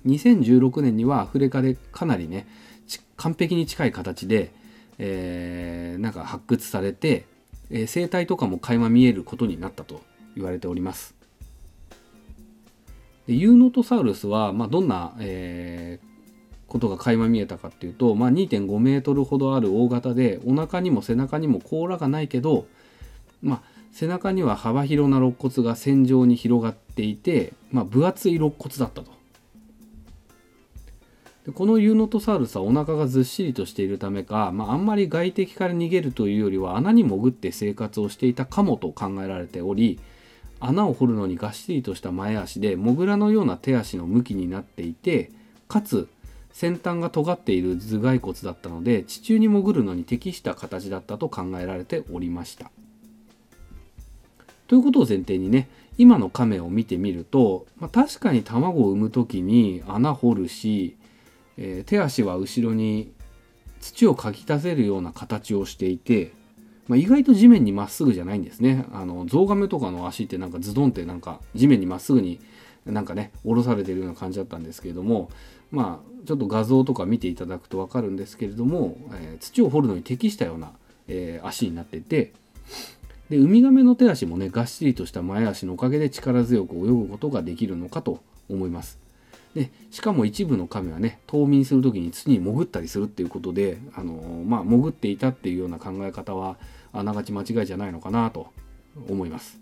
[0.06, 2.48] 2016年にはアフリカでかなりね
[3.18, 4.52] 完璧に近い形で、
[5.00, 7.26] えー、なんか発掘されて、
[7.72, 10.02] えー、生態とかも垣間見えることになったと
[10.36, 11.15] 言われております。
[13.28, 22.68] でユーノトサウルスは、まあ、どんな、えー、ことが垣間見えたかっていうと、まあ、2.5メートルほどある大型でお腹にも背中にも甲羅がないけど、
[23.42, 23.62] まあ、
[23.92, 29.16] 背中には幅広な肋骨が線状に広がっていて、まあ、分厚い肋骨だったと。
[31.46, 40.00] でこのユーノトサウルスはお腹がずっしりとしているためか、まあ、あんまり外敵から逃げるというよりは穴に潜って生活をしていたかもと考えられており
[40.66, 45.32] 穴を掘るのにがっしりとした前足でモグラのような手足の向きになっていて
[45.68, 46.08] かつ
[46.52, 52.72] 先端が尖っている頭蓋骨だったので地中に潜るのに適した形だったと考えられておりました。
[54.68, 60.96] ということを前提にね今の亀を見てみると、まあ、確かに卵を産む時に穴掘るし
[61.58, 63.12] えー、手足は後ろに
[63.80, 66.34] 土をかき出せるような形をしていて、
[66.88, 68.86] まあ、意外と地面にまっすぐじゃないんですね。
[68.92, 72.40] あのゾウガメとかの足ってなんかズドンってなんか地面にまっすぐに
[72.86, 75.30] なんかね下ろされてるような感じだったんですけれども
[75.72, 80.72] まあちょっと画像とか見ていただくと分かるんですけれども、えー、土を掘るのに適したような、
[81.08, 82.34] えー、足になってて
[83.30, 89.05] でウミガメの手足もねがっしりとした前足のおかげで力強く泳ぐことができるのかと思います。
[89.56, 96.58] でしかも一部の亀はね冬眠する時に土に潜ったりするっていうことで、あのまあ、潜っていたっていうような考え方は
[96.92, 98.52] あながち間違いじゃないのかなと
[99.10, 99.60] 思います。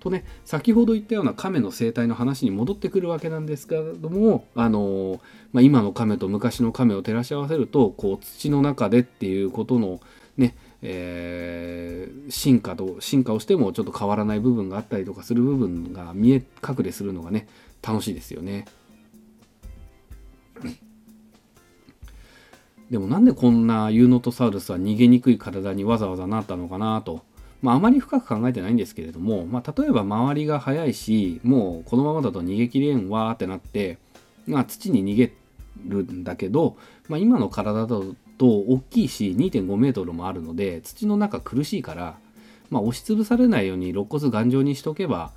[0.00, 5.20] とね先ほど言ったような亀の生態の話に戻ってくるわけなんですけれども、あの
[5.52, 10.00] まあ、今の亀と昔の亀を照らし合わせるとこう土の中でっていうことの
[10.36, 17.48] ねえー、進化と進化をしてもちょっと変わらない部分があったりとかする部分が見え隠れするのがね
[17.82, 18.66] 楽しいですよね。
[22.90, 27.22] でもなんでこんなユーノトサウルスは逃げにくい体にわざわざなったのかなと。
[27.62, 33.98] まあ、あまり深く考えてないんですけれども、まあ、例えば周りが速いしもうこのままだと逃げきれんわーってなって、
[34.46, 35.32] まあ、土に逃げ
[35.86, 36.76] るんだけど、
[37.08, 42.18] まあ、今の体だと大きいし2.5メートルもあるので土の中苦しいから、
[42.70, 45.32] まあ、押しつぶされないように肋骨頑丈にしとけば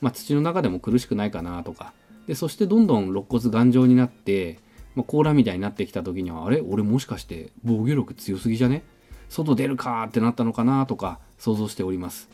[0.00, 1.92] まあ、土の中でも苦しくないかなとか。
[2.26, 4.58] でそしてどんどん肋骨頑丈になって、
[4.94, 6.60] まあ、甲羅みたいになってきた時にはあれ？
[6.60, 8.82] 俺もしかして防御力強すぎじゃね？
[9.28, 12.28] 外出るかってなったのかなとか想像しております。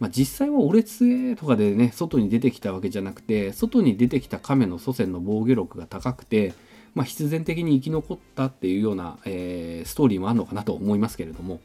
[0.00, 6.54] まあ、実際は俺強えとかでね外に出てきたわけじゃなくて外に出てきた亀の祖先の防御力が高くて
[6.94, 11.60] まあ、必然的に生き残ったっていうような、えー、ストーリーもあるのかなと思いますけれども。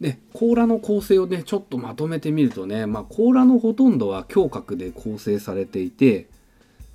[0.00, 6.28] で甲羅の構成をねちょっとまとめてみるとね、まあ、甲羅のほとんどは胸郭で構成されていて、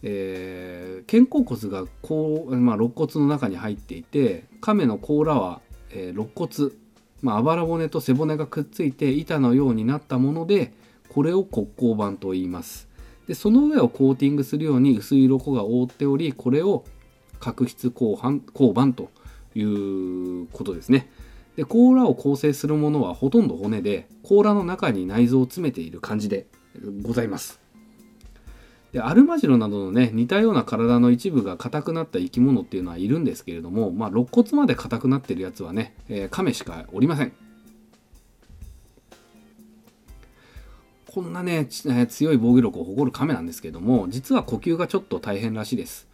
[0.03, 6.71] えー、肩甲骨がこう、まあ、肋骨の中に入っていて亀の甲羅は、えー、肋骨、
[7.21, 10.71] まあ、あばら骨と背骨がくっついて板のようになったもので
[11.09, 12.87] これを骨甲板と言います
[13.27, 16.85] でその上をコーティングするように薄い鱗が覆っておりこれを
[17.39, 18.15] 角質鋼
[18.53, 19.09] 板と
[19.55, 21.09] いうことですね。
[21.55, 26.47] で甲羅を構成するものはほとんど骨で甲羅の中に内臓を詰めている感じで
[27.01, 27.59] ございます。
[28.93, 37.33] でアルマジロなどのね似たような体の一部が硬くなった生き物っていうのはいるんですけれどもまあ肋骨まで硬くなってるやつはね、えー、亀しかおりません。
[41.13, 46.07] こんなね強い防御力を誇る亀なんですけども実は呼吸がちょっと大変らしいです。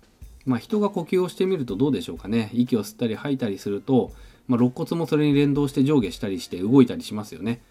[0.46, 2.50] まあ人が呼吸をしてみるとどうでしょうかね。
[2.54, 4.12] 息を吸ったり吐いたりすると
[4.48, 7.62] まあ、肋骨もそれに連動して上下したりして動いたりしますよね。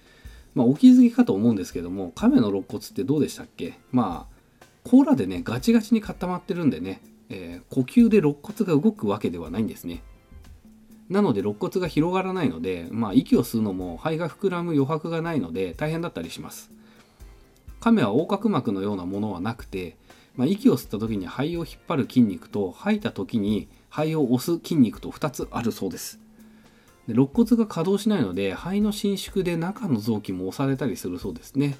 [0.54, 3.78] まあ、お気づきかと思うんですけども亀の肋骨ってどうでしたっけ？
[3.92, 10.02] まあ甲羅でねガチガチに固まってるんでね、えー、呼吸で肋骨が動くわけではないんですね。
[11.08, 16.70] なので肋骨が広がらないので、まあ、息を吸うのも肺が膨らむ余白がないので大変だったりします。
[17.78, 19.96] 亀は横隔膜のようなものはなくて、
[20.34, 26.18] まあ、息を吸った時に肺を引っ張る筋肉と吐いた時に肺を押す筋肉と2つあるそうです。
[27.06, 31.76] で肋骨が稼働しないので肺の伸縮で中の臓器も押されたりするそうですね。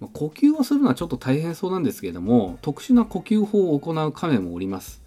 [0.00, 5.02] ま呼吸をするのはちょっと大変そうなんですけれども特殊な呼吸法を行う亀もおります。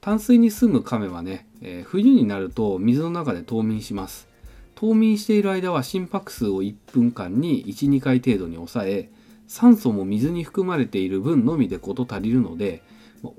[0.00, 4.28] 淡水に住む亀はね、えー、冬になると水の中で冬眠します。
[4.74, 9.10] 冬眠している間は心拍数を1分間に12回程度に抑え
[9.48, 12.82] 酸素も水に含まれている分のみで事足りるので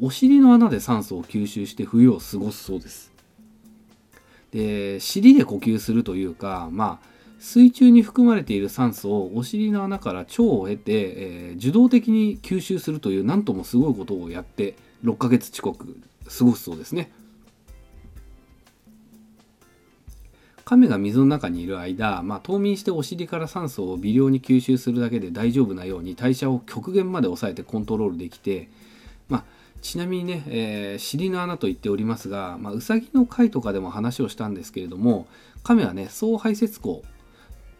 [0.01, 3.13] お尻の穴で酸素を吸収して冬を過ごすそうです。
[4.51, 7.09] で尻で呼吸するというかまあ
[7.39, 17.11] 水中に含まれている酸素をお尻の穴から腸を経て、えー、受動的に吸収するという何ともすごいことをやって6ヶ月遅刻過ごすそうですね。
[20.65, 28.69] 亀が水の中にいる間、まあ、冬眠してお尻から酸素を微量に吸収するだけで大丈夫なように代謝を極限まで抑えてコントロールできて、
[29.81, 35.27] ちなみにね、えー、尻の穴と言っておりますが、まあ、うさぎの回とかでも話をしたんですけれども
[35.63, 37.03] 亀はね総排泄口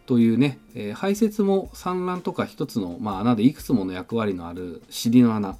[0.06, 5.56] というね、えー、排泄も産卵とか一つの、まあ、穴でいくつもの役割のある尻の穴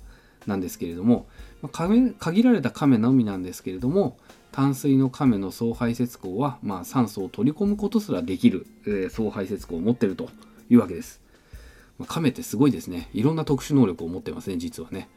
[0.46, 1.26] なんですけれども、
[1.62, 4.16] まあ、限られた亀のみなんですけれども
[4.52, 10.28] 淡水の亀の総排泄口は、まあ、酸素を取り込むことすらできる、えー、総排泄口を持ってると
[10.68, 11.20] いうわけです。
[11.98, 13.10] まあ、亀ってすごいですね。
[13.12, 15.08] いろんな特殊能力を持ってますね、実はね。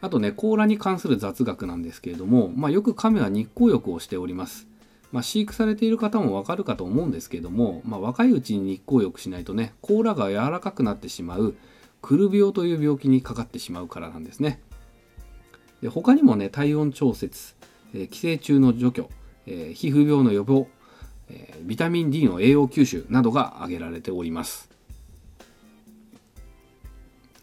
[0.00, 4.66] あとね、甲羅に関する雑学なんですけれども、まあ、よく亀は日光浴をしております。
[5.12, 11.54] まあ、飼育されている方もわかるかと思うんですけれども、まあ、若いうちに日光浴しないとね、甲羅が柔らかくなってしまう、
[12.02, 14.60] くる病という病気にかかってしまうからなんですね。
[15.80, 17.54] で他にもね、体温調節、
[17.94, 19.08] えー、寄生虫の除去、
[19.46, 20.68] えー、皮膚病の予防、
[21.28, 24.68] えー、ビタミン D の栄養吸収などが挙げられております。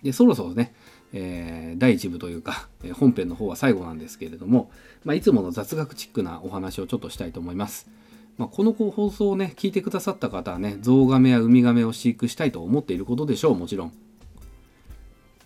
[0.01, 0.73] でそろそろね、
[1.13, 4.71] えー、第1部というか、 え本編の方は最後なんですけれども、
[5.05, 7.89] まあ、いつもの雑学チックなお話をちょっとしたいと思います。
[8.37, 13.91] まあ、この放送をね、聞いてくださった方はね、ゾウガメやウミガメを飼育したいと思っていることでしょう、もちろん。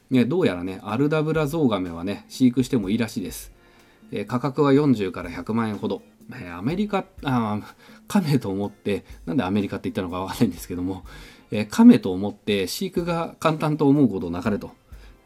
[0.09, 3.51] ね、どうやらね、アルダブラゾウガメはね、飼育してもいいらしいです。
[4.11, 6.01] えー、価格は40から100万円ほど。
[6.31, 7.59] えー、アメリカ、あ
[8.07, 11.03] カメと思って、なんでアメリカって言ったのかわかんないんですけども、
[11.51, 14.71] えー、カメと思って飼育が簡単と思うことなかれと。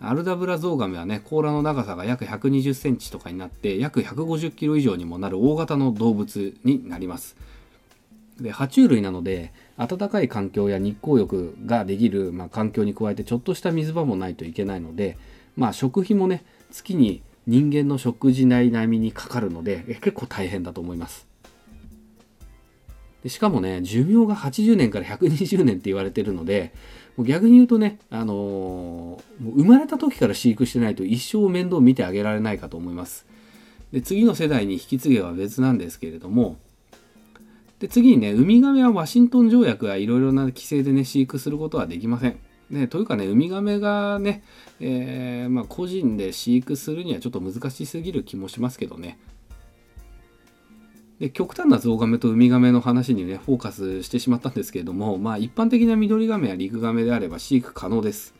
[0.04, 7.36] アルダブラゾウガメはね、甲羅の長さが約120センチとかになって、約150キロ以上にもなる大型の動物になります。
[8.40, 15.18] で、爬虫類なので、暖かい環境や日光浴ができる、まあ、環境に加えて、ちょっとした水場もないといけないので、
[15.56, 21.31] まあ、食費もね、月に人間の食事代並みにかかるので、結構大変だと思います。
[23.24, 26.74] でしかもね、寿命が80年から120年って言われてるので、
[27.18, 33.26] もう逆に言うとね、あのー、もう生まれた時から飼育してないと一生面倒見てあげられないかと思います。
[33.92, 36.58] で次の世代に引き継げは別なんですけれども、
[37.80, 42.40] で次にね、ウミガメはワシントン条約やいろいろな規制でね、飼育することはできません。
[42.70, 44.44] ね、というかね、ウミガメがね、
[44.80, 49.20] えー、まあ、個人で飼育するにはちょっと難しすぎる気もしますけどね。
[51.22, 58.34] で極端なゾウガメとウミガメの話にねフォーカスしてしまったんですけれどもまあ一般的な緑ガメやリクガメであれば飼育可能です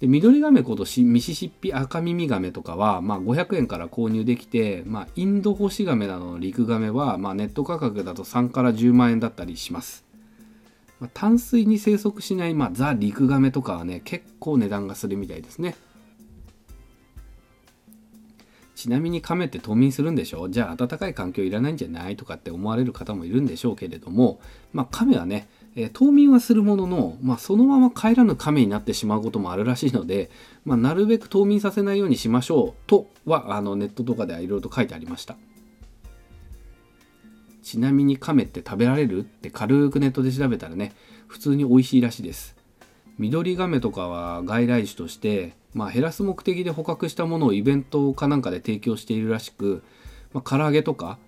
[0.00, 10.04] で緑ガメことミシシッピアカミミガメとかは、まあ、500円から購入できて、まあ、インドホシガメなどの陸ガメは、まあ、ネット価格だと3から10万円だったりします。
[11.00, 15.74] ま、淡水に生息しない、まあ、ザ・陸ガメとかはね結構値段がするみたいですね。
[18.74, 20.48] ちなみに亀って冬眠するんでしょ？
[20.48, 22.16] じゃあ暖かい環境いらないんじゃない？
[22.16, 24.40] とかって思われる方もいるんでしょうけれども、
[24.72, 30.30] まあ、亀はね、えー、冬眠はするものの、まあ、そのまま帰らぬ亀になってしまうこともあるらしいので、
[30.64, 35.36] まあ、なるべく冬眠させないようにしましょうとはあのネットとかではいろいろと書いてありました。
[37.62, 39.20] ちなみに亀って食べられる？
[39.20, 40.92] って軽くネットで調べたらね
[41.28, 42.56] 普通に美味しいらしいです。
[43.18, 49.82] 緑ガメとかは外来種としてまあ、減らす目的で捕獲したものをイベントかなんかで提供しているらしく、
[50.32, 51.18] まあ、唐揚げとか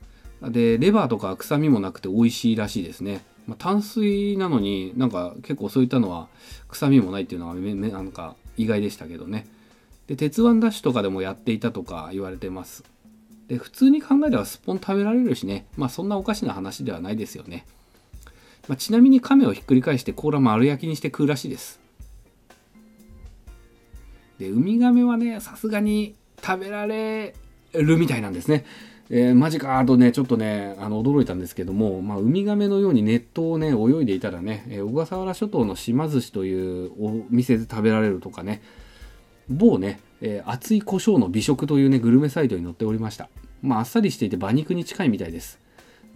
[0.43, 6.29] でレバーとか臭みもなくて美味しいらしいですね、まあ、淡水なのになんか結構そういったのは
[6.69, 9.47] 臭みもないっていうのはなんか意外でしたけどね。
[10.07, 12.85] で鉄腕ダッシュとかでもやっていたとか言われてます。
[13.49, 15.67] で普通に考えればすっぽん食べられるしね。
[15.77, 17.67] まあそんなおかしな話ではないですよね、
[18.69, 21.86] まあ、ちなみに亀をひっくり返して甲羅丸焼きにして食うらしいです。
[24.39, 27.35] でウミガメはねさすがに食べられ
[27.73, 28.65] るみたいなんですね。
[29.09, 38.63] えー、マジかとね、ちょっとね、あの驚いたんですけども、まあ、ウミガメのように熱湯をね、泳いでいたらね、えー、小笠原諸島の島寿司というお店で食べられるとかね、
[39.49, 43.29] 某ね、えー、熱い胡椒の美食というね、グルメサイトに載っておりました。
[43.63, 45.61] まあ、あっさりしていて馬肉に近いみたいです。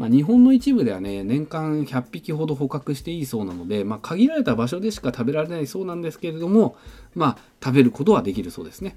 [0.01, 6.75] まあ、日本の一部ではね、年間100匹ほど捕獲していいそうなので、まあ、限られた場所でしか食べられないそうなんですけれども、
[7.15, 8.97] まあ、食べることはできるそうですね。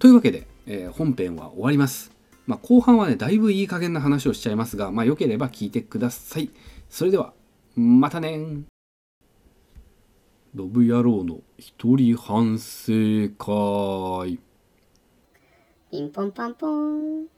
[0.00, 2.10] というわけで、えー、本編は終わります。
[2.48, 6.50] まあ、後半はね、だいぶいい加減な話をしちゃいますが、まあ、よければ聞いてください。
[6.90, 7.34] それでは、
[7.76, 8.64] またね
[10.56, 12.92] ドブ野郎の一人反省
[13.38, 14.40] 会。
[15.92, 17.37] ピンポンパンポン。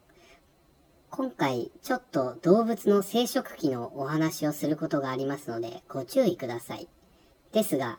[1.10, 6.88] 今回ちょっと動物の生殖器のお話をすることがありますのでご注意ください。
[7.52, 7.98] ですが、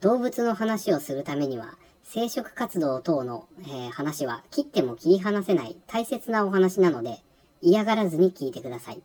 [0.00, 7.18] 動物の話をするためには生殖活動等の、えー、話は切っても切り離せない大切なお話なので
[7.60, 9.02] 嫌がらずに聞いてください。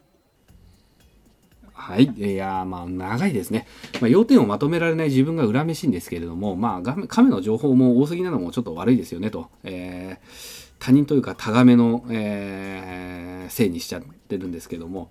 [1.73, 2.05] はい。
[2.05, 3.67] いやまあ、長いですね。
[3.99, 9.49] まあ、要点をまとめられない自分が恨めしいんですけれども、まあ、亀の情報も多すぎなのもちょっと悪いですよねと。
[9.63, 15.09] えー他人というかタガメの、えー、せいにしちゃってるんですけども、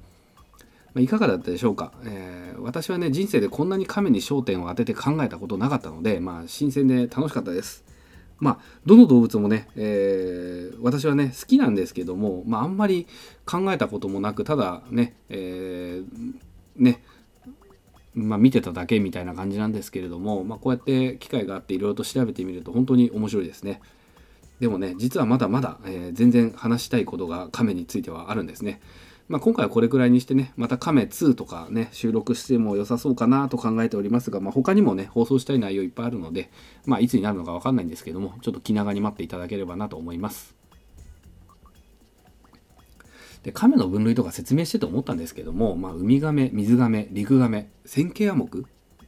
[0.95, 7.85] まあ、いかがだったでしょうか、えー、私はね人生でこんなに亀に焦点を当てて考えたことなかったので、まあ、新鮮で楽しかったです。
[8.39, 13.07] まあ、どの動物もね、えー、私はね好きなんですけども、まあ、あんまり
[13.47, 16.35] 考えたこともなくただね、えー、
[16.77, 17.03] ね
[18.17, 23.83] まあ、見てただけみたいな感じなんですけれども、まあ、こうやって機会があっていろいろと調べてみると本当に面白いですね。
[24.61, 28.80] でもね、実はまだまだ、えー、全然話したいことが亀についてはあるんですね。
[29.28, 36.50] まあ、今回はこれくらいにしてね、また亀2とかね、収録しても良さそうかなと考えておりますが、まあ、他にもね、放送したい内容いっぱいあるので、
[36.84, 40.54] まあ、いつになるのかわかんないんですけども、ちょっと気長に待っていただければなと思います。
[43.42, 48.48] で亀の分類とか説明してて思ったんですけども、まあ、ウミガメ、水ガメ、陸ガメ、線形亜目、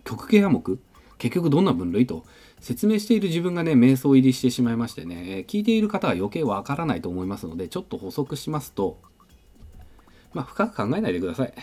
[0.05, 0.79] 極形亜目、
[1.19, 2.25] 結局どんな分類と
[2.61, 9.01] 説明している自分がね、瞑想入りしてしまいましてね、聞いている方は余計わからないと思いますので、ちょっと補足しますと、
[10.35, 11.55] まあ、深く考えないでください。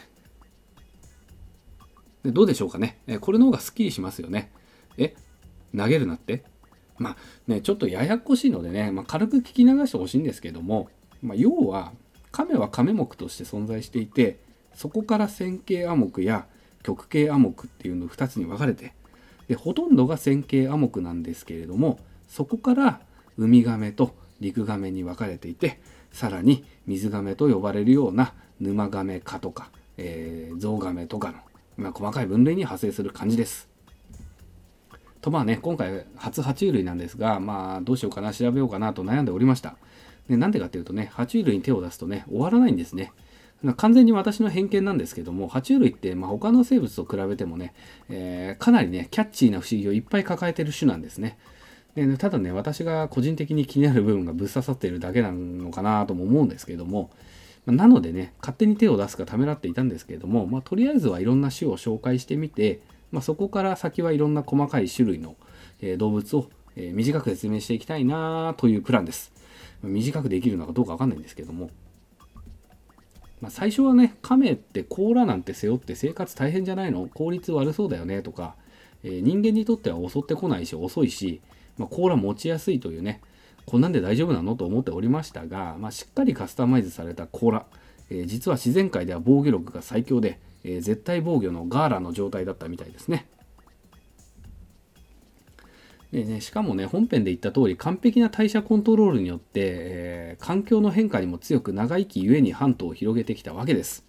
[2.24, 2.98] でどうでしょうかね。
[3.22, 4.52] これの方がスッキリしますよね。
[4.98, 5.14] え
[5.78, 6.44] 投げるなって？
[6.98, 7.18] まあ
[7.48, 10.90] ね、ちょっとややこしいのでね、まあ、軽く聞き流してほしいんですけども、
[11.22, 11.92] まあ、要は、
[12.32, 14.40] 亀は亀目として存在していて、
[14.74, 16.48] そこから線形亜目や
[16.84, 18.94] 極形亜目っていうの2つに分かれて、
[19.48, 23.00] でほとんどが線形亜目なんですけれどもそこから
[23.38, 25.80] ウミガメと陸ガメに分かれていて
[26.12, 31.38] さらに水ガメと呼ばれるような沼ガメ科とか、えー、ゾウガメとかの、
[31.78, 33.70] まあ、細かい分類に派生する感じです。
[35.22, 39.76] とまあね今回初爬虫類なんですがまあどうしようかな調べようかなと悩んでおりました。
[40.30, 43.12] でなんでかっていうとね爬虫類に手を出すとね終わらないんですね。
[43.78, 47.74] 完全に私の偏見なんですけども爬虫類って、まあ、他の生物と比べてもね、
[48.10, 51.38] えー、かなりねキャッチーな不思議をいっぱい抱えてる種なんですね。
[51.96, 57.10] でただね私が個人的に気になる部分がぶっ刺さっているだけなのかなとも思うんですけども、
[57.66, 62.82] ま、なのでね勝手に手を出すかためらっていたんですけれども、まあ、とりあえずはいろんな種を紹介してみて、
[63.12, 65.38] まあ、そこから先はいろんな細かい種類の、
[65.80, 69.32] えー、動物を、えー、短く説明していきたいなというプランです。
[69.82, 71.70] 短くできるのかどうかわかんないんですけども。
[73.42, 77.08] まあ、最初はね亀って甲羅なんて背負って生活大変じゃないの？
[77.14, 78.56] 効率悪そうだよねとか、
[79.04, 81.42] えー、人間にとっては襲ってこないし遅いし、
[81.78, 83.22] まあ、甲羅持ちやすいというね
[83.66, 87.66] こんなんで大丈夫なのと思っておりましたが、まあ、しっかりカスタマイズされた甲羅、
[88.10, 93.28] えー、実は自然界では防御力が最強で、えー、絶対防御のガーラの状態だったみたいですね。
[96.16, 104.06] でね、しかもね本編で言った通り完璧な代謝コントロールによって、えー、環境の変化にも強く長生きゆえに半島を広げてきたわけです。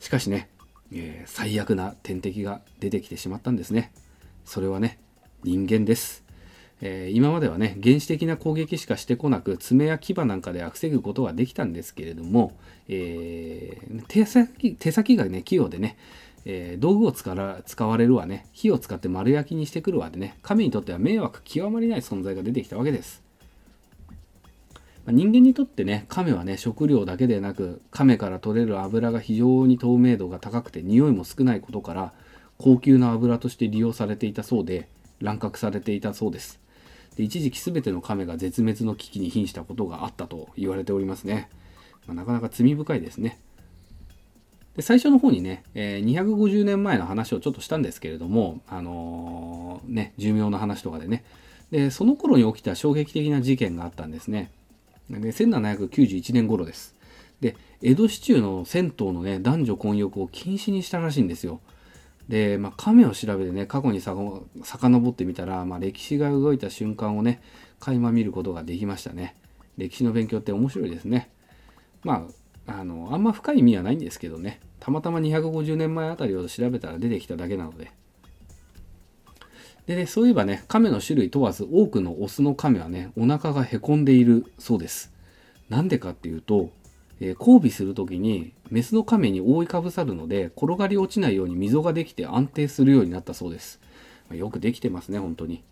[0.00, 0.48] しかしね、
[0.90, 3.92] えー、最悪な天敵が出てきてしまったんですね。
[4.46, 4.98] それはね
[5.42, 6.24] 人間です。
[6.80, 12.56] えー、今まではね原始的な攻撃しかしてこなく爪や牙なんかでは防ぐことができたんですけれども、
[12.88, 13.76] え、
[14.08, 15.98] 手先手先がね器用でね、
[16.46, 18.46] えー、道具を使わ使われるわね。
[18.52, 20.38] 火を使って丸焼きにしてくるわでね。
[20.42, 23.22] 神にとっては迷惑極まりない存在が出てきたわけです。
[25.06, 32.12] ま人間にとってね亀はね食料だけでなく亀から取れる油が非常に透明度が高くて匂いも少ないことから
[32.58, 34.88] 高級な油として利用されていたそうで
[35.20, 36.60] 乱獲されていたそうです。
[37.16, 41.48] で一時期全ての亀が絶滅の危機に瀕したことがあったと言われておりますね、
[42.06, 43.38] まあ、なかなか罪深いですね。
[44.76, 51.24] で最初の方にね、えー、250年前の話をちょっとしたんですけれどもあのー、ね寿命の話とかでね。
[51.70, 54.50] でその頃に起きた衝撃的な事件があったんですね。
[55.10, 56.94] で1791年頃です。
[57.40, 61.60] で江戸市中の銭湯のね男女混浴を禁止にしたらしいんですよ。
[62.28, 64.16] で、まあ、亀を調べてね過去にさ
[64.62, 67.42] 遡ってみたら、まあ、歴史が動いた瞬間をね
[67.80, 69.36] 垣間見ることができましたね。
[69.76, 71.30] 歴史の勉強って面白いですね。
[72.02, 74.60] まああのあんま深い意味はないんですけどね。
[74.80, 77.92] たまたま250年前あたりを調べたら出てきただけなので。
[79.86, 85.12] でそういえばね亀の種類問わず多くのオスの亀はねお腹がへこんでいるそうです。
[85.68, 86.70] なんでかっていうと
[87.20, 93.80] えー、交尾する時にメスの亀に覆いかぶさるので転がり落ちないように溝ができて安定するようになったそうです、
[94.28, 95.62] まあ、よくできてますね本当に。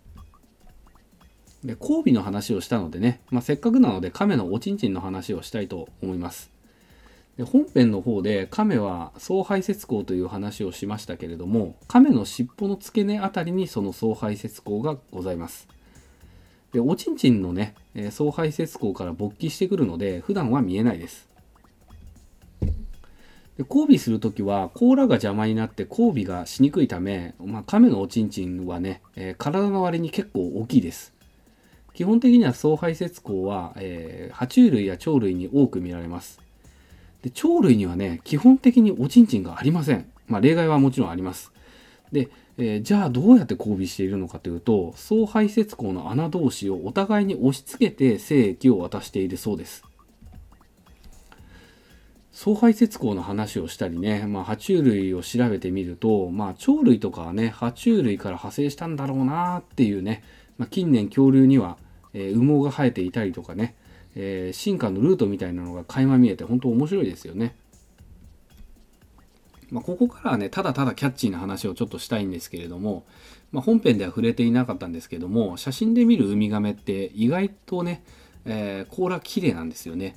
[1.65, 6.51] で交尾の話をしたのでね、まあ、せっかくなので亀のおちんちんの話をしたいと思います。
[7.37, 15.69] で本編の方で亀は総排泄口という話をしましたけれども亀の尻尾の付け根あたりにその総排泄口がございます。
[16.73, 17.75] でおちんちんのね
[18.11, 21.29] 総排泄口から勃起してくるので普段は見えないです。
[23.57, 31.13] で交尾する時は甲羅が邪魔になって交尾がしにくいため、まあ、亀のおちんちんはね、えー、体の割に結構大きいです。
[31.93, 36.41] 基本的には総排泄口は、えー、爬虫類や鳥類に多く見られます。
[37.23, 40.07] で鳥類にはね基本的におちんちんがありません。
[40.27, 41.53] まあ例外はもちろんあります。
[42.13, 49.85] で、えー、じゃあどうやって交尾しているのかというと総排泄口の穴同士をお互いに押し付けて精液を渡しているそうです。
[52.33, 60.25] 総排泄口の話をしたりね、まあ、爬虫類を調べてみると、まあ、鳥類とかはね、爬虫類から派生したんだろうなっていうね、
[60.57, 61.77] まあ、近年恐竜には、
[62.15, 63.77] えー、羽毛が生えていたりとかね、
[64.15, 67.55] えー、進化のルートみたいなのが垣間見えて本当面白いですよね。
[69.71, 73.05] まあ、ここからはね、ただただキャッチーな話をちょっとしたいんですけれども、
[73.53, 78.05] まあ、本編では触れていなかったんですけども、写真で見るウミガメって意外とね、
[78.45, 80.17] えー、甲羅綺麗なんですよね。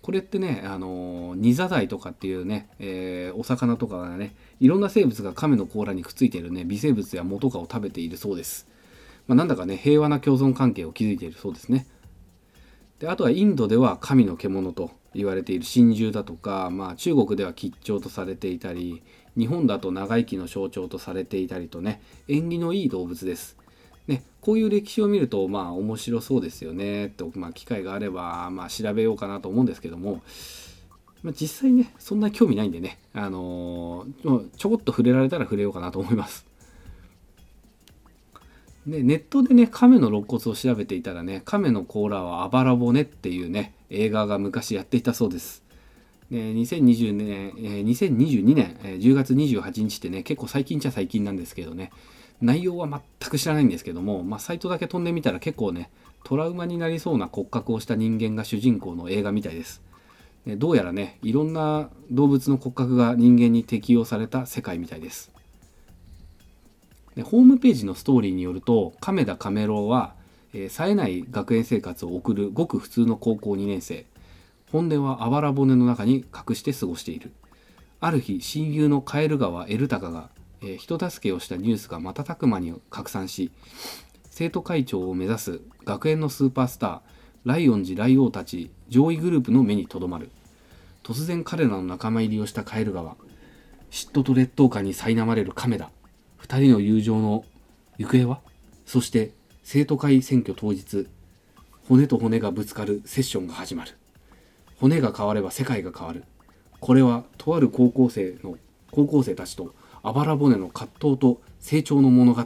[0.00, 8.68] これってね、あのニザダイとかっていうね、えー、お魚とかがね、いろんな生物が亀の甲羅にくっついてるね、微生物や藻とかを食べているそうです。
[9.26, 11.86] まあ、なんだかね、平和な共存関係を築いているそうですね。
[12.98, 19.02] であとはインドでは神の獣と言われている真珠だとか、まあ、中国では吉兆とされていたり
[19.36, 23.56] 日本だと長生きの象徴とされていたりとね縁起のいい動物です
[24.06, 30.22] ね、こういう歴史を見るとまあ面白そうですよねと、まあ、機会があればまあ調べようかなと思うんですけども、
[31.22, 36.44] まあ、実際ねそんな興味ないんでね、あのー、ちょこっと触れられたら触れようかなと思います。
[38.86, 45.62] でネットでね亀の肋骨を調べていたらね亀の甲羅はあばら骨っていうね映画が昔やっていたそうです。
[46.30, 51.92] で2020年、えー、2022年、10月28日ってね結構最近っちゃ最近なんですけどね
[52.40, 55.90] 内容は全く知らないんですけども、まあ、サイトだけ飛んでみたら結構ね
[56.24, 59.82] トラウマになりそうな骨格をした人間が主人公の映画みたいです
[60.46, 65.30] でどうやらねいろんな動物の骨格が人間に適用された世界みたいです
[67.14, 70.14] でホームページのストーリーによると亀田亀郎は、
[70.52, 74.06] えー、冴えない学園生活を送るごく普通の高校2年生。
[74.72, 77.32] 本音はあばら骨の中に隠して過ごしている。
[78.00, 80.30] ある日親友のカエル川エルタカが
[80.64, 83.52] えー、人助けをしたニュースが瞬く間に拡散し
[84.30, 87.00] 生徒会長を目指す学園のスーパースター
[87.44, 90.30] ライオン寺ライオウたち上位グループの目にとどまる。
[91.02, 93.16] 突然彼らの仲間入りをしたカエル川。
[93.90, 95.90] 嫉妬と劣等感に苛まれる亀田。
[96.44, 97.44] 2人の友情の
[97.96, 98.40] 行方は？
[98.84, 99.32] そして
[99.62, 101.08] 生徒会選挙当日
[101.88, 103.92] 骨と骨がぶつかるセッションが始まる。
[104.78, 106.24] 骨が変われば世界が変わる。
[106.80, 108.58] これはとある高校生の
[108.90, 112.44] 高校生たちとあばら骨の葛藤と成長の物語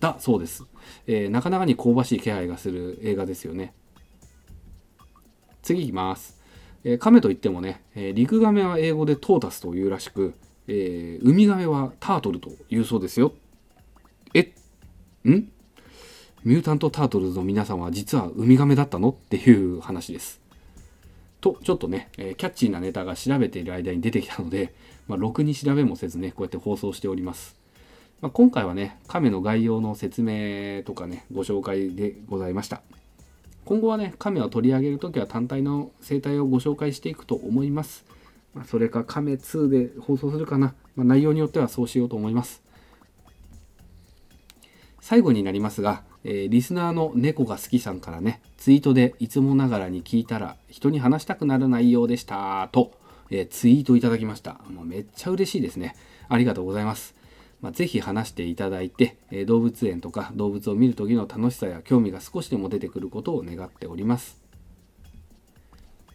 [0.00, 0.64] だそうです、
[1.06, 3.72] えー、なかなかに香ばしい気配がする映画ですよね。
[5.62, 6.38] 次いきます、
[6.84, 10.34] えー、亀といってもね、えー、陸亀は英語でトータスというらしく、
[10.66, 13.32] えー、ウミガメはタートルというそうですよ
[14.32, 14.54] え
[15.24, 15.50] ん？
[16.44, 19.10] ミュータント・タートルズの皆さんは実はウミガメだったの？
[19.10, 20.40] っていう話です。
[21.40, 24.74] と、ちょっとね、え、キャッチーなネタが調べている間に出てきたので、
[25.06, 27.56] まあ、ろくに調べもせずね、こうやって放送しております。
[28.22, 32.80] まあ、今回はね、亀の概要の説明とかね、ご紹介でございました。
[33.66, 38.06] 今後はね、亀を取り上げるときは単体の生態をご紹介していくと思います。
[38.54, 40.74] ま、それか亀2で放送するかな。
[40.96, 42.62] まあ、内容によってはそうしようと思います。
[45.00, 52.92] 最後になりますが、えー、リスナーの猫が好きさんからね、ツイートでいつもながらに聞いたら人に話したくなる内容でしたと、
[53.30, 54.60] えー、ツイートいただきました。
[54.70, 55.94] もうめっちゃ嬉しいですね。
[56.28, 57.14] ありがとうございます。
[57.60, 64.43] まあ、ぜひ話していただいて、えー、動物園とか動物を見る時の楽しさや興味が少しでも出てくることを願っております。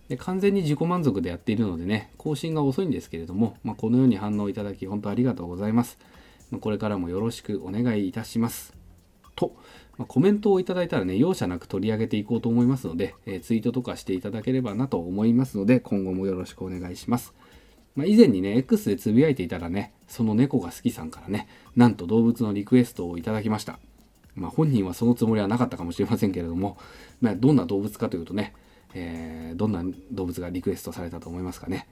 [0.10, 6.00] で完全に自己満足でやっているのでね、更新が遅いんですけれども、まあ、このように反応いただき本当ありがとうございます。
[6.60, 8.74] これからもよろしくお願いいたします。
[9.36, 9.54] と、
[10.00, 17.36] まあ、コメントをいただいたらね、容赦なく取り上げていこうと思いますので、えー、ツイートとかしていただければなと思いますので、今後もよろしくお願いします。
[17.96, 23.78] まあ、以前にね、X でつぶやいていたらね、その猫が好きさんからね、なんと動物のリクエストをいただきました。
[24.36, 26.78] まあ、本人はそのつもりはなかったかもしれませんけれども、
[27.22, 28.54] まあ、どんな動物かというとね、
[28.94, 31.88] えー、どんな動物がリクエストされたと思いますかね？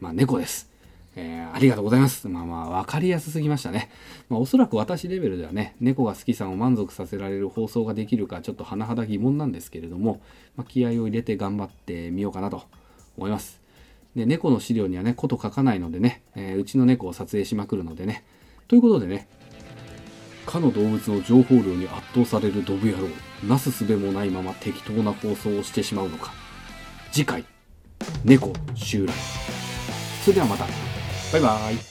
[0.00, 0.68] まあ、猫です。
[1.16, 2.28] えー、ありがとうございます。
[2.28, 3.90] まあまあ、わかりやすすぎましたね。
[4.28, 10.20] まあ、おそらく私レベルではね、猫が好きさんを満足させられる放送ができるか、ちょっと甚だ疑問なんですけれども、
[10.56, 12.62] まあ、気合を入れて頑張ってみようかなと
[13.16, 13.60] 思います。
[14.14, 18.24] で、猫の資料にはね、こと書かないのでね、えー、うちの猫を撮影しまくるのでね。
[18.68, 19.28] ということでね、
[20.46, 23.08] かの動物の情報量に圧倒されるドブ野郎、
[23.46, 26.32] なすすべもないまま適当な放送をしてしまうのか。
[27.12, 27.44] 次回、
[28.24, 29.12] 猫襲来。
[30.24, 30.66] それではまた。
[31.32, 31.89] バイバーイ。